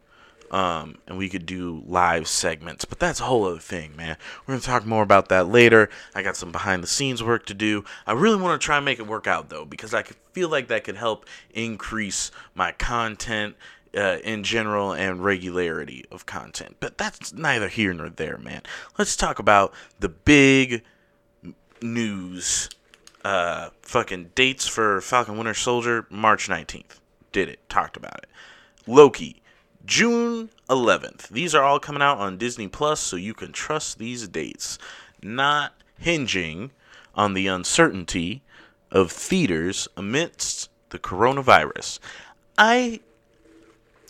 [0.51, 2.85] um, and we could do live segments.
[2.85, 4.17] But that's a whole other thing, man.
[4.47, 5.89] We're gonna talk more about that later.
[6.15, 7.85] I got some behind the scenes work to do.
[8.07, 10.69] I really want to try and make it work out though, because I feel like
[10.69, 13.57] that could help increase my content
[13.97, 16.77] uh, in general and regularity of content.
[16.81, 18.63] But that's neither here nor there, man.
[18.99, 20.83] Let's talk about the big
[21.81, 22.69] news.
[23.25, 27.01] Uh, fucking dates for Falcon Winter Soldier, March 19th.
[27.33, 27.69] Did it.
[27.69, 28.29] Talked about it.
[28.87, 29.43] Loki,
[29.85, 31.29] June 11th.
[31.29, 34.79] These are all coming out on Disney Plus, so you can trust these dates.
[35.23, 36.71] Not hinging
[37.15, 38.43] on the uncertainty
[38.93, 41.99] of theaters amidst the coronavirus.
[42.57, 43.01] I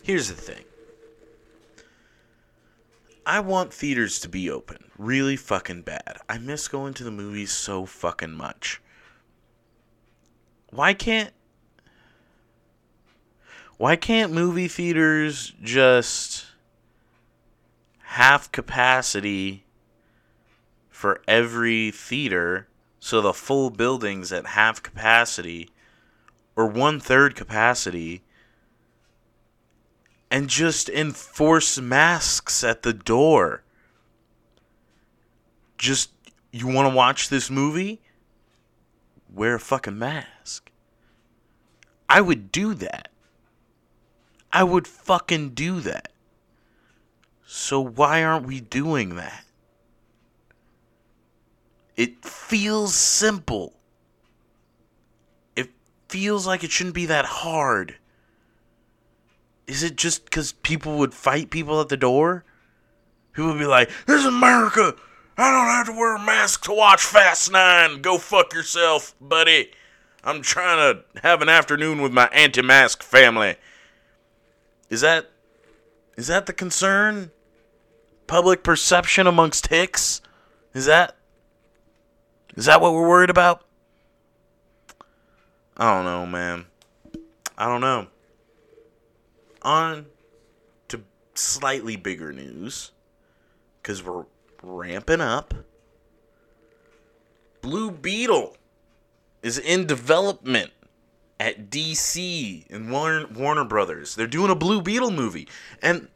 [0.07, 0.63] Here's the thing.
[3.25, 6.19] I want theaters to be open really fucking bad.
[6.29, 8.81] I miss going to the movies so fucking much.
[10.69, 11.33] Why can't
[13.75, 16.45] why can't movie theaters just
[18.03, 19.65] half capacity
[20.87, 22.69] for every theater
[23.01, 25.69] so the full building's at half capacity
[26.55, 28.23] or one third capacity
[30.29, 33.63] and just enforce masks at the door.
[35.77, 36.11] Just,
[36.51, 38.01] you want to watch this movie?
[39.33, 40.71] Wear a fucking mask.
[42.09, 43.09] I would do that.
[44.51, 46.11] I would fucking do that.
[47.45, 49.45] So why aren't we doing that?
[51.95, 53.73] It feels simple.
[55.55, 55.69] It
[56.09, 57.95] feels like it shouldn't be that hard.
[59.67, 62.45] Is it just because people would fight people at the door?
[63.33, 64.95] People would be like, "This is America.
[65.37, 68.01] I don't have to wear a mask to watch Fast Nine.
[68.01, 69.71] Go fuck yourself, buddy.
[70.23, 73.57] I'm trying to have an afternoon with my anti-mask family."
[74.89, 75.29] Is that
[76.15, 77.31] is that the concern?
[78.25, 80.21] Public perception amongst hicks?
[80.73, 81.17] Is that
[82.55, 83.65] is that what we're worried about?
[85.75, 86.65] I don't know, man.
[87.57, 88.07] I don't know
[89.67, 90.05] on
[90.87, 91.01] to
[91.35, 92.91] slightly bigger news
[93.81, 94.23] because we're
[94.63, 95.53] ramping up.
[97.61, 98.55] Blue Beetle
[99.43, 100.71] is in development
[101.37, 104.15] at DC and Warner, Warner Brothers.
[104.15, 105.49] They're doing a Blue Beetle movie.
[105.81, 106.07] And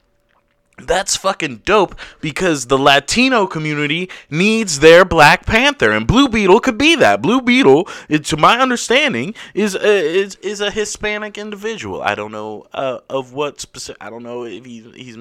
[0.87, 6.77] that's fucking dope because the Latino community needs their Black Panther, and Blue Beetle could
[6.77, 7.21] be that.
[7.21, 12.01] Blue Beetle, it, to my understanding, is a, is is a Hispanic individual.
[12.01, 14.01] I don't know uh, of what specific.
[14.01, 15.17] I don't know if he's he's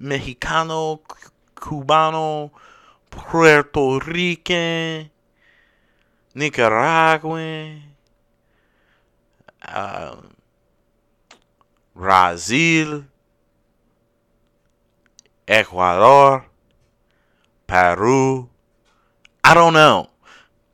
[0.00, 1.00] Mexicano,
[1.54, 2.50] Cubano,
[3.10, 5.10] Puerto Rican,
[6.34, 7.82] Nicaraguan,
[9.62, 10.16] uh,
[11.94, 13.04] Brazil
[15.48, 16.46] Ecuador,
[17.66, 18.48] Peru.
[19.44, 20.10] I don't know.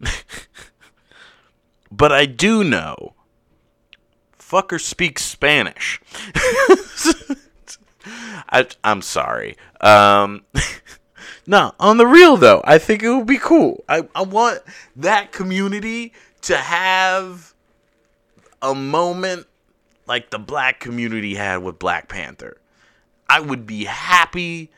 [1.90, 3.14] but I do know
[4.52, 6.00] motherfucker speaks Spanish.
[8.50, 9.56] I, I'm sorry.
[9.80, 10.44] Um,
[11.46, 13.84] no, on the real though, I think it would be cool.
[13.88, 14.60] I, I want
[14.96, 16.12] that community
[16.42, 17.54] to have
[18.60, 19.46] a moment
[20.06, 22.56] like the black community had with Black Panther.
[23.32, 24.70] I would be happy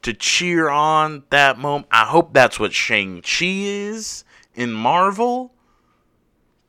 [0.00, 1.88] to cheer on that moment.
[1.90, 4.24] I hope that's what Shang-Chi is
[4.54, 5.52] in Marvel.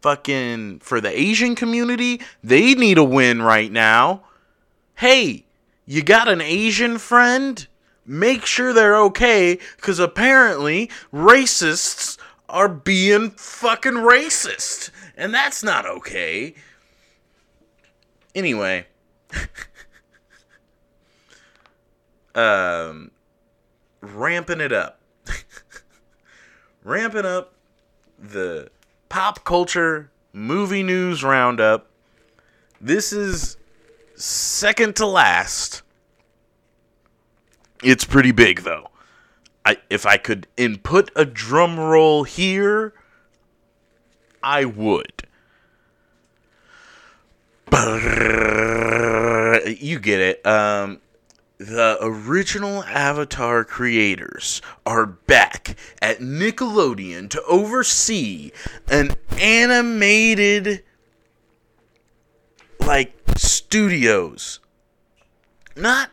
[0.02, 4.24] Fucking for the Asian community, they need a win right now.
[4.96, 5.46] Hey,
[5.86, 7.66] you got an Asian friend?
[8.06, 12.18] Make sure they're okay, because apparently racists
[12.50, 14.90] are being fucking racist.
[15.16, 16.54] And that's not okay.
[18.36, 18.88] Anyway.
[22.36, 23.12] um
[24.02, 25.00] ramping it up.
[26.84, 27.54] ramping up
[28.20, 28.70] the
[29.10, 31.90] pop culture movie news roundup.
[32.82, 33.58] This is
[34.16, 35.82] second to last.
[37.84, 38.90] It's pretty big though.
[39.66, 42.94] I if I could input a drum roll here,
[44.42, 45.28] I would.
[49.80, 50.46] You get it.
[50.46, 51.00] Um
[51.68, 58.52] the original Avatar creators are back at Nickelodeon to oversee
[58.90, 60.84] an animated
[62.82, 64.60] like studios.
[65.76, 66.10] Not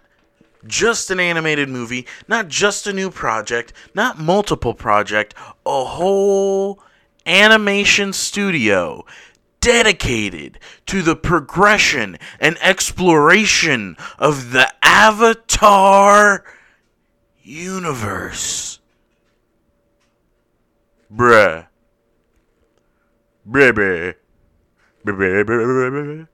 [0.66, 5.34] just an animated movie, not just a new project, not multiple project,
[5.66, 6.80] a whole
[7.26, 9.04] animation studio
[9.60, 16.44] dedicated to the progression and exploration of the Avatar
[17.42, 18.78] universe.
[21.12, 21.66] Bruh.
[23.48, 24.14] Bruh, bruh.
[25.04, 26.28] Bruh,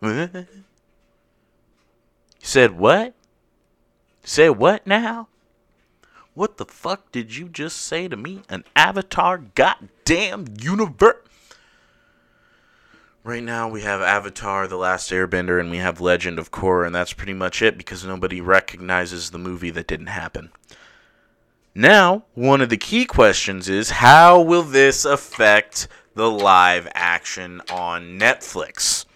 [2.40, 3.14] said what?
[4.22, 5.28] Say what now?
[6.38, 8.42] What the fuck did you just say to me?
[8.48, 11.16] An Avatar goddamn universe?
[13.24, 16.94] Right now we have Avatar The Last Airbender and we have Legend of Korra, and
[16.94, 20.52] that's pretty much it because nobody recognizes the movie that didn't happen.
[21.74, 28.16] Now, one of the key questions is how will this affect the live action on
[28.16, 29.06] Netflix?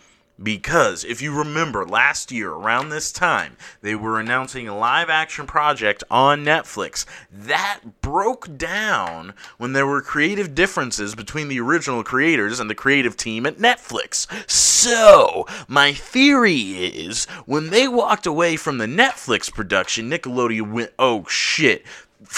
[0.41, 5.47] Because if you remember last year around this time, they were announcing a live action
[5.47, 12.61] project on Netflix that broke down when there were creative differences between the original creators
[12.61, 14.27] and the creative team at Netflix.
[14.51, 21.25] So, my theory is when they walked away from the Netflix production, Nickelodeon went, oh
[21.29, 21.85] shit.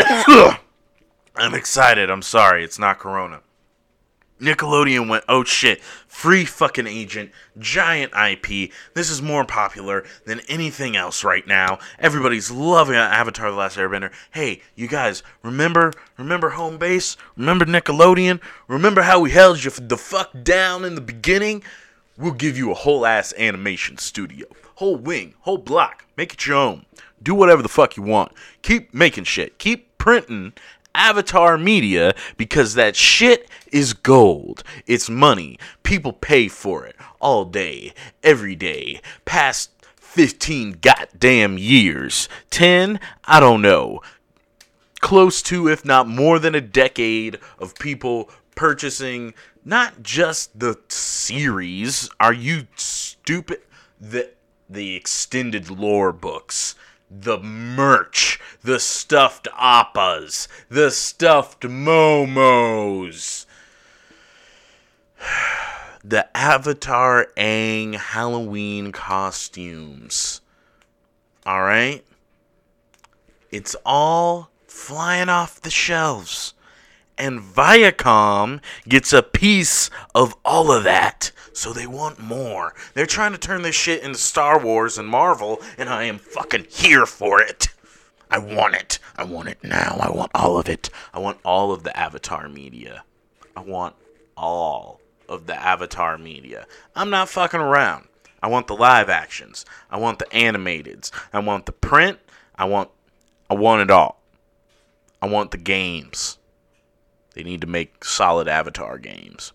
[1.36, 2.10] I'm excited.
[2.10, 2.64] I'm sorry.
[2.64, 3.40] It's not Corona.
[4.40, 8.72] Nickelodeon went, oh shit, free fucking agent, giant IP.
[8.94, 11.78] This is more popular than anything else right now.
[11.98, 14.12] Everybody's loving Avatar: The Last Airbender.
[14.32, 17.16] Hey, you guys, remember, remember home base?
[17.36, 18.40] Remember Nickelodeon?
[18.66, 21.62] Remember how we held you the fuck down in the beginning?
[22.16, 26.04] We'll give you a whole ass animation studio, whole wing, whole block.
[26.16, 26.86] Make it your own.
[27.22, 28.32] Do whatever the fuck you want.
[28.62, 29.58] Keep making shit.
[29.58, 30.54] Keep printing
[30.94, 34.62] Avatar Media because that shit is gold.
[34.86, 35.58] It's money.
[35.82, 42.28] People pay for it all day, every day, past 15 goddamn years.
[42.50, 44.00] 10, I don't know.
[45.00, 49.32] Close to, if not more than a decade of people purchasing
[49.64, 52.10] not just the series.
[52.18, 53.60] Are you stupid?
[54.00, 54.30] The
[54.68, 56.74] the extended lore books
[57.10, 63.46] the merch, the stuffed appas, the stuffed momos.
[66.02, 70.40] The Avatar Aang Halloween costumes.
[71.46, 72.06] Alright?
[73.50, 76.54] It's all flying off the shelves.
[77.20, 82.74] And Viacom gets a piece of all of that so they want more.
[82.94, 86.68] They're trying to turn this shit into Star Wars and Marvel, and I am fucking
[86.70, 87.68] here for it.
[88.30, 88.98] I want it.
[89.18, 89.98] I want it now.
[90.00, 90.88] I want all of it.
[91.12, 93.04] I want all of the Avatar media.
[93.54, 93.96] I want
[94.34, 96.66] all of the Avatar media.
[96.96, 98.08] I'm not fucking around.
[98.42, 99.66] I want the live actions.
[99.90, 101.10] I want the animateds.
[101.34, 102.18] I want the print.
[102.56, 102.88] I want
[103.50, 104.22] I want it all.
[105.20, 106.38] I want the games.
[107.40, 109.54] They need to make solid Avatar games.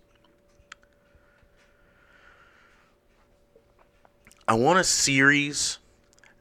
[4.47, 5.77] I want a series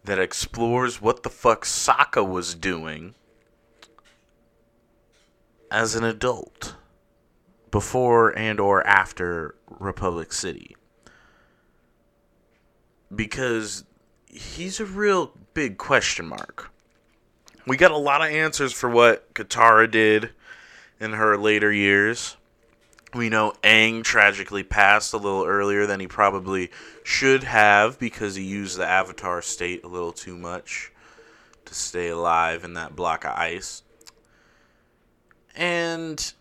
[0.04, 3.14] that explores what the fuck Sokka was doing
[5.70, 6.76] as an adult
[7.70, 10.74] before and or after Republic City.
[13.14, 13.84] Because
[14.28, 16.70] he's a real big question mark.
[17.66, 20.30] We got a lot of answers for what Katara did
[21.04, 22.36] in her later years.
[23.12, 26.70] We know Aang tragically passed a little earlier than he probably
[27.04, 30.90] should have because he used the Avatar state a little too much
[31.66, 33.82] to stay alive in that block of ice.
[35.54, 36.32] And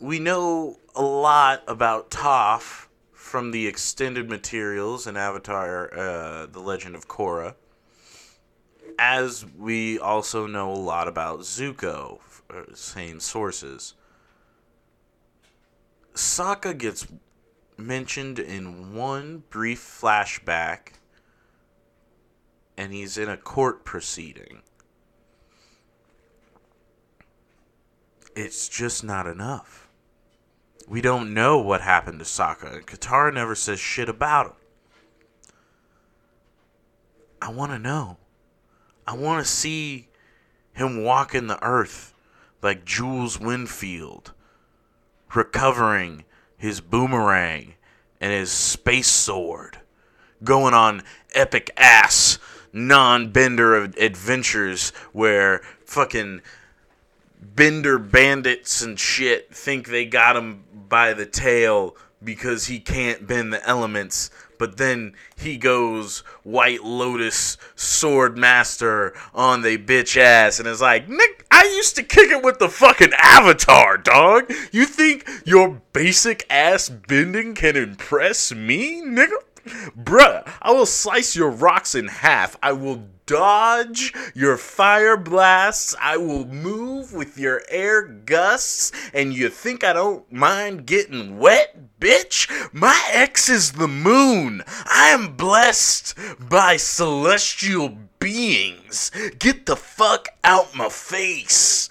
[0.00, 6.94] we know a lot about Toph from the extended materials in Avatar uh, The Legend
[6.94, 7.54] of Korra.
[8.98, 12.20] As we also know a lot about Zuko,
[12.54, 13.94] Uh, same sources.
[16.14, 17.06] Sokka gets
[17.78, 20.94] mentioned in one brief flashback,
[22.76, 24.62] and he's in a court proceeding.
[28.36, 29.88] It's just not enough.
[30.86, 34.52] We don't know what happened to Sokka, and Katara never says shit about him.
[37.40, 38.18] I want to know.
[39.06, 40.08] I want to see
[40.72, 42.11] him walking the earth
[42.62, 44.30] like Jules Winnfield
[45.34, 46.24] recovering
[46.56, 47.74] his boomerang
[48.20, 49.78] and his space sword,
[50.44, 51.02] going on
[51.34, 52.38] epic ass
[52.72, 56.40] non bender adventures where fucking
[57.40, 63.52] bender bandits and shit think they got him by the tail because he can't bend
[63.52, 64.30] the elements
[64.62, 71.08] but then he goes White Lotus Sword Master on the bitch ass and is like,
[71.08, 74.52] Nick, I used to kick it with the fucking Avatar, dog.
[74.70, 79.34] You think your basic ass bending can impress me, nigga?
[80.00, 82.56] Bruh, I will slice your rocks in half.
[82.62, 85.96] I will dodge your fire blasts.
[85.98, 88.92] I will move with your air gusts.
[89.14, 92.46] And you think I don't mind getting wet, bitch?
[92.74, 94.62] My ex is the moon.
[94.68, 99.10] I am blessed by celestial beings.
[99.38, 101.88] Get the fuck out my face.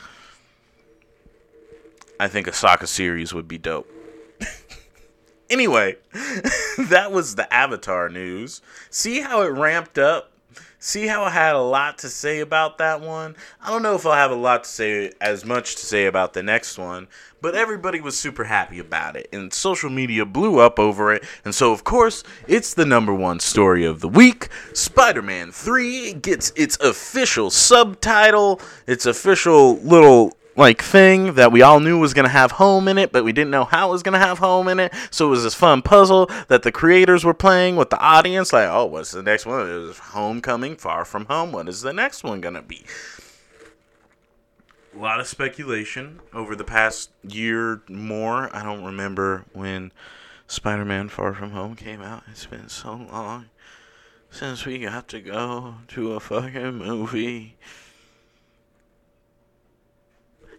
[2.20, 3.92] I think a Sokka series would be dope.
[5.50, 5.96] anyway,
[6.78, 8.62] that was the Avatar news.
[8.92, 10.30] See how it ramped up
[10.80, 13.36] See how I had a lot to say about that one?
[13.62, 16.34] I don't know if I'll have a lot to say, as much to say about
[16.34, 17.08] the next one,
[17.39, 21.54] but everybody was super happy about it, and social media blew up over it, and
[21.54, 24.49] so, of course, it's the number one story of the week.
[24.74, 31.80] Spider Man 3 gets its official subtitle, its official little like thing that we all
[31.80, 34.04] knew was going to have home in it, but we didn't know how it was
[34.04, 34.93] going to have home in it.
[35.10, 38.70] So it was this fun puzzle that the creators were playing with the audience like,
[38.70, 39.70] "Oh, what's the next one?
[39.70, 41.52] It was Homecoming, Far From Home.
[41.52, 42.86] What is the next one going to be?"
[44.93, 48.54] A lot of speculation over the past year more.
[48.54, 49.93] I don't remember when
[50.47, 52.24] Spider-Man Far From Home came out.
[52.30, 53.45] It's been so long
[54.30, 57.56] since we got to go to a fucking movie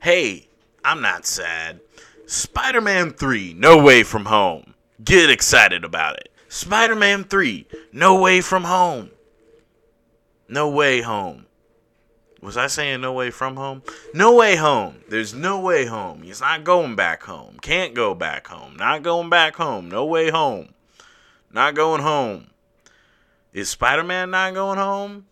[0.03, 0.49] hey,
[0.85, 1.81] I'm not sad.
[2.27, 4.75] Spider Man 3, No Way From Home.
[5.03, 6.31] Get excited about it.
[6.49, 9.11] Spider Man 3, No Way From Home.
[10.49, 11.47] No Way Home.
[12.41, 13.83] Was I saying no way from home?
[14.15, 14.97] No way home.
[15.09, 16.23] There's no way home.
[16.23, 17.59] He's not going back home.
[17.63, 18.75] Can't go back home.
[18.75, 19.89] Not going back home.
[19.89, 20.75] No way home.
[21.53, 22.49] Not going home.
[23.53, 25.27] Is Spider Man not going home?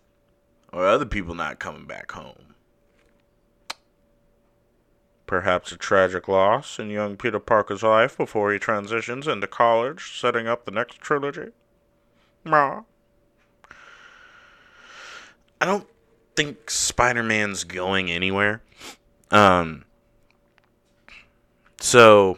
[0.71, 2.50] Or other people not coming back home?
[5.31, 10.45] Perhaps a tragic loss in young Peter Parker's life before he transitions into college, setting
[10.45, 11.51] up the next trilogy.
[12.43, 12.81] Ma.
[15.61, 15.87] I don't
[16.35, 18.61] think Spider Man's going anywhere.
[19.31, 19.85] Um,
[21.79, 22.37] so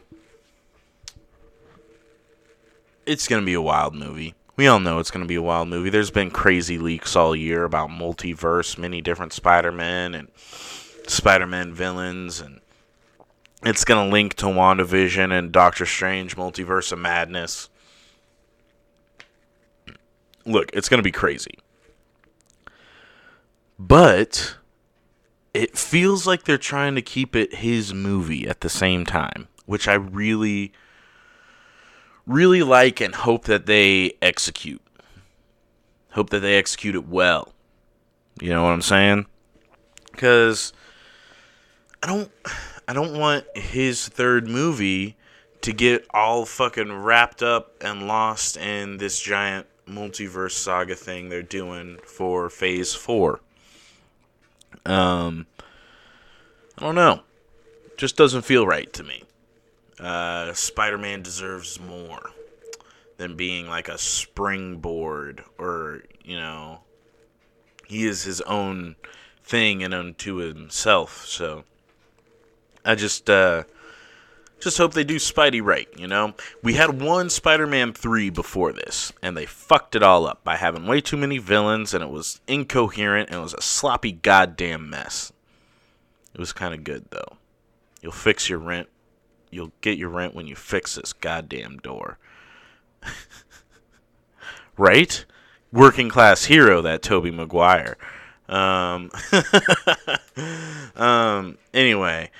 [3.07, 4.35] it's gonna be a wild movie.
[4.55, 5.89] We all know it's gonna be a wild movie.
[5.89, 10.27] There's been crazy leaks all year about multiverse, many different Spider Men and
[11.07, 12.59] Spider Man villains, and
[13.65, 17.69] it's going to link to WandaVision and Doctor Strange Multiverse of Madness.
[20.45, 21.57] Look, it's going to be crazy.
[23.79, 24.57] But
[25.53, 29.87] it feels like they're trying to keep it his movie at the same time, which
[29.87, 30.73] I really
[32.25, 34.81] really like and hope that they execute.
[36.11, 37.53] Hope that they execute it well.
[38.41, 39.25] You know what I'm saying?
[40.13, 40.73] Cuz
[42.01, 42.31] I don't
[42.87, 45.15] I don't want his third movie
[45.61, 51.41] to get all fucking wrapped up and lost in this giant multiverse saga thing they're
[51.41, 53.39] doing for phase 4.
[54.85, 55.45] Um
[56.77, 57.21] I don't know.
[57.97, 59.23] Just doesn't feel right to me.
[59.99, 62.31] Uh, Spider Man deserves more
[63.17, 66.79] than being like a springboard or, you know,
[67.87, 68.95] he is his own
[69.43, 71.25] thing and unto himself.
[71.27, 71.63] So
[72.85, 73.63] I just, uh,
[74.63, 76.33] just hope they do Spidey right, you know?
[76.61, 80.55] We had one Spider Man 3 before this, and they fucked it all up by
[80.55, 84.89] having way too many villains, and it was incoherent, and it was a sloppy goddamn
[84.89, 85.33] mess.
[86.33, 87.37] It was kind of good, though.
[88.01, 88.87] You'll fix your rent.
[89.51, 92.17] You'll get your rent when you fix this goddamn door.
[94.77, 95.25] right?
[95.71, 97.97] Working class hero, that Tobey Maguire.
[98.47, 99.11] Um,
[100.95, 102.31] um, anyway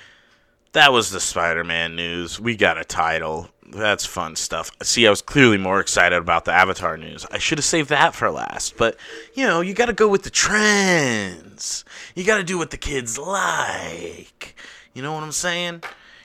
[0.74, 2.38] that was the Spider-Man news.
[2.38, 3.48] We got a title.
[3.66, 4.70] That's fun stuff.
[4.82, 7.24] See, I was clearly more excited about the Avatar news.
[7.30, 8.76] I should have saved that for last.
[8.76, 8.96] But,
[9.34, 11.84] you know, you got to go with the trends.
[12.14, 14.56] You got to do what the kids like.
[14.92, 15.82] You know what I'm saying?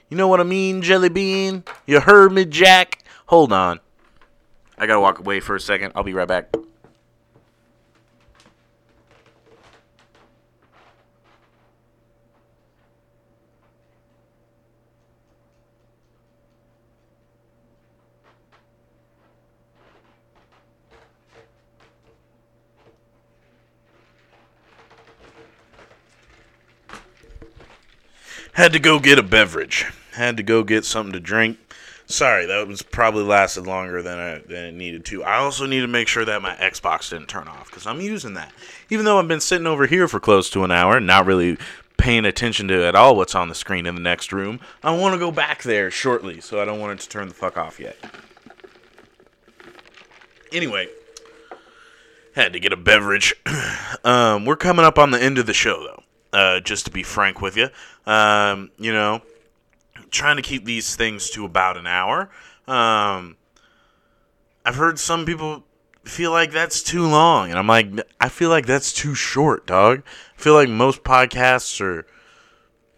[0.10, 1.64] You know what I mean, Jelly Bean?
[1.86, 3.04] You heard me, Jack?
[3.28, 3.80] Hold on.
[4.78, 5.94] I got to walk away for a second.
[5.96, 6.54] I'll be right back.
[28.60, 29.86] Had to go get a beverage.
[30.12, 31.58] Had to go get something to drink.
[32.08, 35.24] Sorry, that was probably lasted longer than I than it needed to.
[35.24, 38.34] I also need to make sure that my Xbox didn't turn off because I'm using
[38.34, 38.52] that.
[38.90, 41.58] Even though I've been sitting over here for close to an hour, not really
[41.96, 45.14] paying attention to at all what's on the screen in the next room, I want
[45.14, 47.80] to go back there shortly, so I don't want it to turn the fuck off
[47.80, 47.96] yet.
[50.52, 50.90] Anyway,
[52.36, 53.34] had to get a beverage.
[54.04, 55.99] um, we're coming up on the end of the show though.
[56.32, 57.70] Uh, just to be frank with you.
[58.06, 59.22] Um, you know,
[60.12, 62.30] trying to keep these things to about an hour.
[62.68, 63.36] Um,
[64.64, 65.64] I've heard some people
[66.04, 67.88] feel like that's too long, and I'm like,
[68.20, 70.04] I feel like that's too short, dog.
[70.38, 72.06] I feel like most podcasts are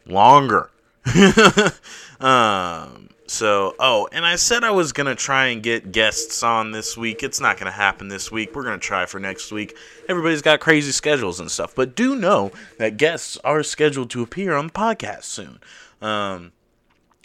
[0.06, 0.70] longer.
[2.20, 6.72] um, so, oh, and I said I was going to try and get guests on
[6.72, 7.24] this week.
[7.24, 8.54] It's not going to happen this week.
[8.54, 9.78] We're going to try for next week.
[10.10, 11.74] Everybody's got crazy schedules and stuff.
[11.74, 15.62] But do know that guests are scheduled to appear on the podcast soon.
[16.02, 16.52] Um,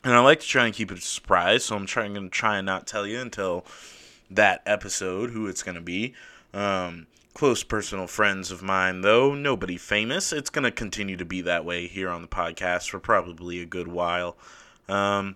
[0.04, 1.64] and I like to try and keep it a surprise.
[1.64, 3.66] So I'm trying to try and not tell you until
[4.30, 6.14] that episode who it's going to be.
[6.54, 9.34] Um, close personal friends of mine, though.
[9.34, 10.32] Nobody famous.
[10.32, 13.66] It's going to continue to be that way here on the podcast for probably a
[13.66, 14.36] good while.
[14.88, 15.34] Um,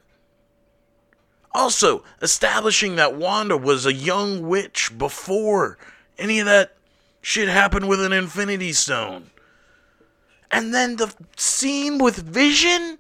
[1.52, 5.78] Also, establishing that Wanda was a young witch before
[6.18, 6.76] any of that
[7.22, 9.32] shit happened with an Infinity Stone.
[10.52, 13.00] And then the scene with Vision?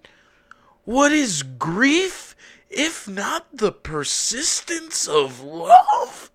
[0.85, 2.35] What is grief
[2.69, 6.31] if not the persistence of love?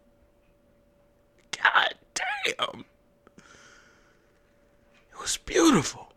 [1.51, 2.85] God damn.
[5.11, 6.14] It was beautiful.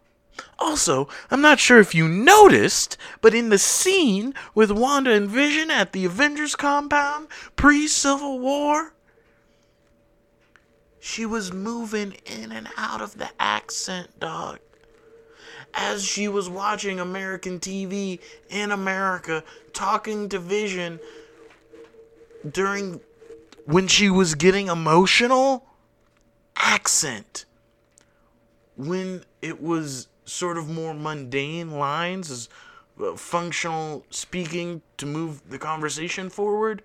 [0.59, 5.69] Also, I'm not sure if you noticed, but in the scene with Wanda and Vision
[5.69, 8.93] at the Avengers compound pre Civil War,
[10.99, 14.59] she was moving in and out of the accent, dog.
[15.73, 19.43] As she was watching American TV in America,
[19.73, 20.99] talking to Vision
[22.49, 22.99] during
[23.65, 25.65] when she was getting emotional,
[26.55, 27.45] accent.
[28.75, 32.49] When it was sort of more mundane lines as
[33.01, 36.83] uh, functional speaking to move the conversation forward,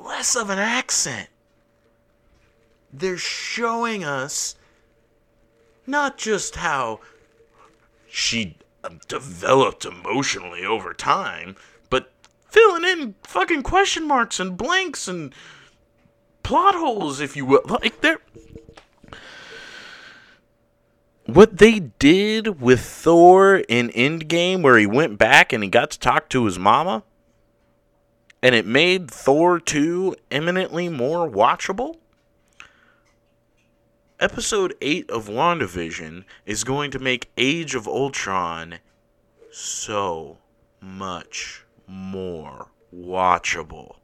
[0.00, 1.28] less of an accent.
[2.92, 4.54] They're showing us
[5.86, 7.00] not just how
[8.08, 8.56] she
[9.08, 11.56] developed emotionally over time,
[11.90, 12.12] but
[12.48, 15.34] filling in fucking question marks and blanks and
[16.42, 17.62] plot holes, if you will.
[17.66, 18.20] Like they're
[21.26, 25.98] what they did with Thor in Endgame, where he went back and he got to
[25.98, 27.02] talk to his mama,
[28.42, 31.96] and it made Thor 2 eminently more watchable.
[34.20, 38.78] Episode 8 of WandaVision is going to make Age of Ultron
[39.50, 40.38] so
[40.80, 43.96] much more watchable.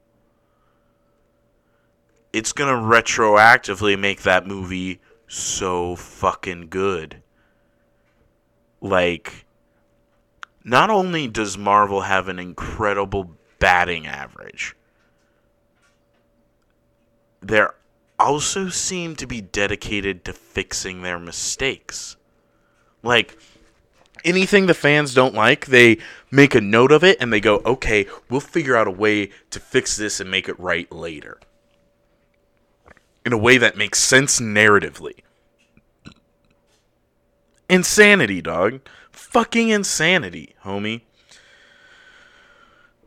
[2.33, 5.01] It's going to retroactively make that movie
[5.31, 7.21] so fucking good.
[8.81, 9.45] Like,
[10.63, 14.75] not only does Marvel have an incredible batting average,
[17.41, 17.65] they
[18.19, 22.17] also seem to be dedicated to fixing their mistakes.
[23.01, 23.37] Like,
[24.25, 28.05] anything the fans don't like, they make a note of it and they go, okay,
[28.29, 31.39] we'll figure out a way to fix this and make it right later
[33.25, 35.19] in a way that makes sense narratively.
[37.69, 38.81] Insanity, dog.
[39.11, 41.01] Fucking insanity, homie.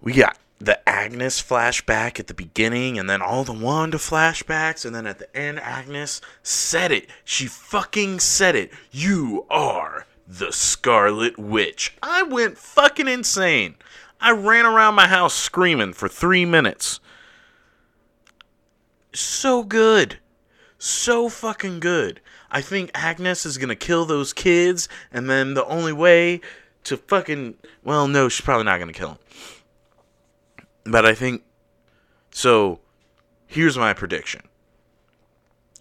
[0.01, 4.95] We got the Agnes flashback at the beginning, and then all the Wanda flashbacks, and
[4.95, 7.09] then at the end, Agnes said it.
[7.25, 8.71] She fucking said it.
[8.91, 11.97] You are the Scarlet Witch.
[12.03, 13.77] I went fucking insane.
[14.21, 17.01] I ran around my house screaming for three minutes
[19.21, 20.19] so good.
[20.79, 22.21] So fucking good.
[22.51, 26.41] I think Agnes is gonna kill those kids, and then the only way
[26.85, 27.55] to fucking.
[27.83, 29.19] Well, no, she's probably not gonna kill them.
[30.85, 31.43] But I think.
[32.31, 32.81] So,
[33.47, 34.43] here's my prediction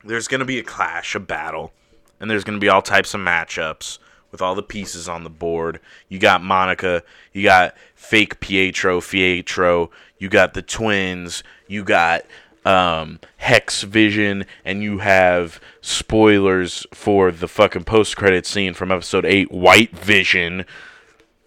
[0.04, 1.74] there's gonna be a clash, a battle,
[2.20, 4.00] and there's gonna be all types of matchups
[4.32, 5.80] with all the pieces on the board.
[6.10, 7.04] You got Monica,
[7.34, 12.24] you got fake Pietro, Pietro, you got the twins, you got
[12.66, 19.26] um, Hex Vision, and you have spoilers for the fucking post credit scene from episode
[19.26, 20.66] 8, White Vision.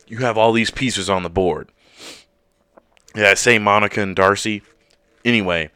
[0.06, 1.70] You have all these pieces on the board.
[3.14, 4.62] Yeah, I say Monica and Darcy.
[5.24, 5.70] Anyway,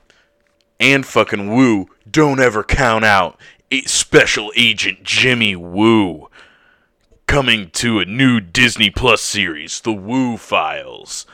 [0.78, 3.38] and fucking Woo, don't ever count out
[3.86, 6.28] Special Agent Jimmy Woo.
[7.26, 11.26] Coming to a new Disney Plus series, The Woo Files.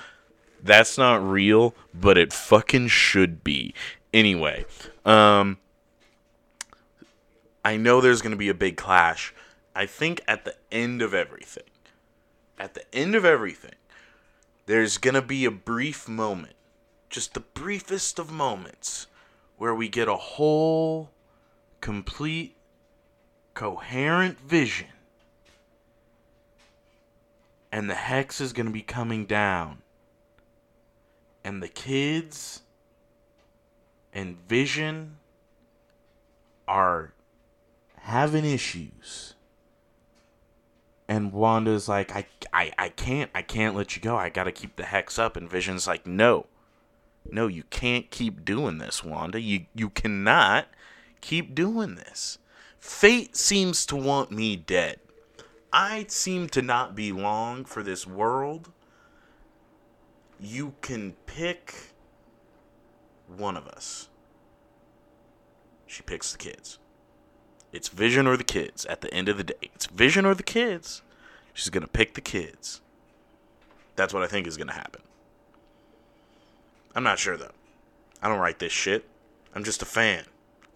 [0.63, 3.73] That's not real, but it fucking should be.
[4.17, 4.65] Anyway,
[5.05, 5.59] um,
[7.63, 9.35] I know there's going to be a big clash.
[9.75, 11.69] I think at the end of everything,
[12.59, 13.75] at the end of everything,
[14.65, 16.55] there's going to be a brief moment,
[17.11, 19.07] just the briefest of moments,
[19.59, 21.11] where we get a whole,
[21.83, 22.57] complete,
[23.53, 24.89] coherent vision.
[27.71, 29.83] And the hex is going to be coming down.
[31.45, 32.63] And the kids
[34.17, 35.19] and Vision
[36.67, 37.13] are
[37.99, 39.35] having issues.
[41.07, 44.17] And Wanda's like, I, I, I can't, I can't let you go.
[44.17, 45.37] I gotta keep the hex up.
[45.37, 46.47] And Vision's like, no,
[47.31, 49.39] no, you can't keep doing this, Wanda.
[49.39, 50.69] You, you cannot
[51.21, 52.39] keep doing this.
[52.79, 54.99] Fate seems to want me dead.
[55.75, 58.73] I seem to not be long for this world.
[60.41, 61.96] You can pick
[63.29, 64.09] one of us.
[65.87, 66.79] She picks the kids.
[67.73, 69.71] It's Vision or the kids at the end of the day.
[69.75, 71.03] It's Vision or the kids.
[71.53, 72.81] She's going to pick the kids.
[73.97, 75.03] That's what I think is going to happen.
[76.95, 77.53] I'm not sure, though.
[78.23, 79.05] I don't write this shit.
[79.55, 80.25] I'm just a fan.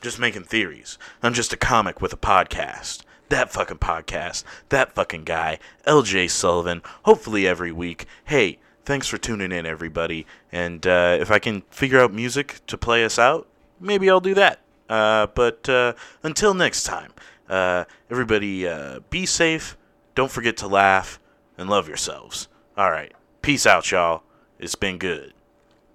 [0.01, 0.97] just making theories.
[1.23, 3.03] I'm just a comic with a podcast.
[3.29, 4.45] That fucking podcast.
[4.71, 5.59] That fucking guy.
[5.87, 6.83] LJ Sullivan.
[7.05, 8.07] Hopefully every week.
[8.25, 10.27] Hey, thanks for tuning in, everybody.
[10.53, 13.47] And uh, if I can figure out music to play us out,
[13.79, 14.61] maybe I'll do that.
[14.89, 17.13] Uh, but uh, until next time,
[17.49, 19.77] uh, everybody uh, be safe.
[20.15, 21.21] Don't forget to laugh
[21.57, 22.49] and love yourselves.
[22.77, 23.13] All right.
[23.43, 24.23] Peace out, y'all.
[24.59, 25.33] It's been good.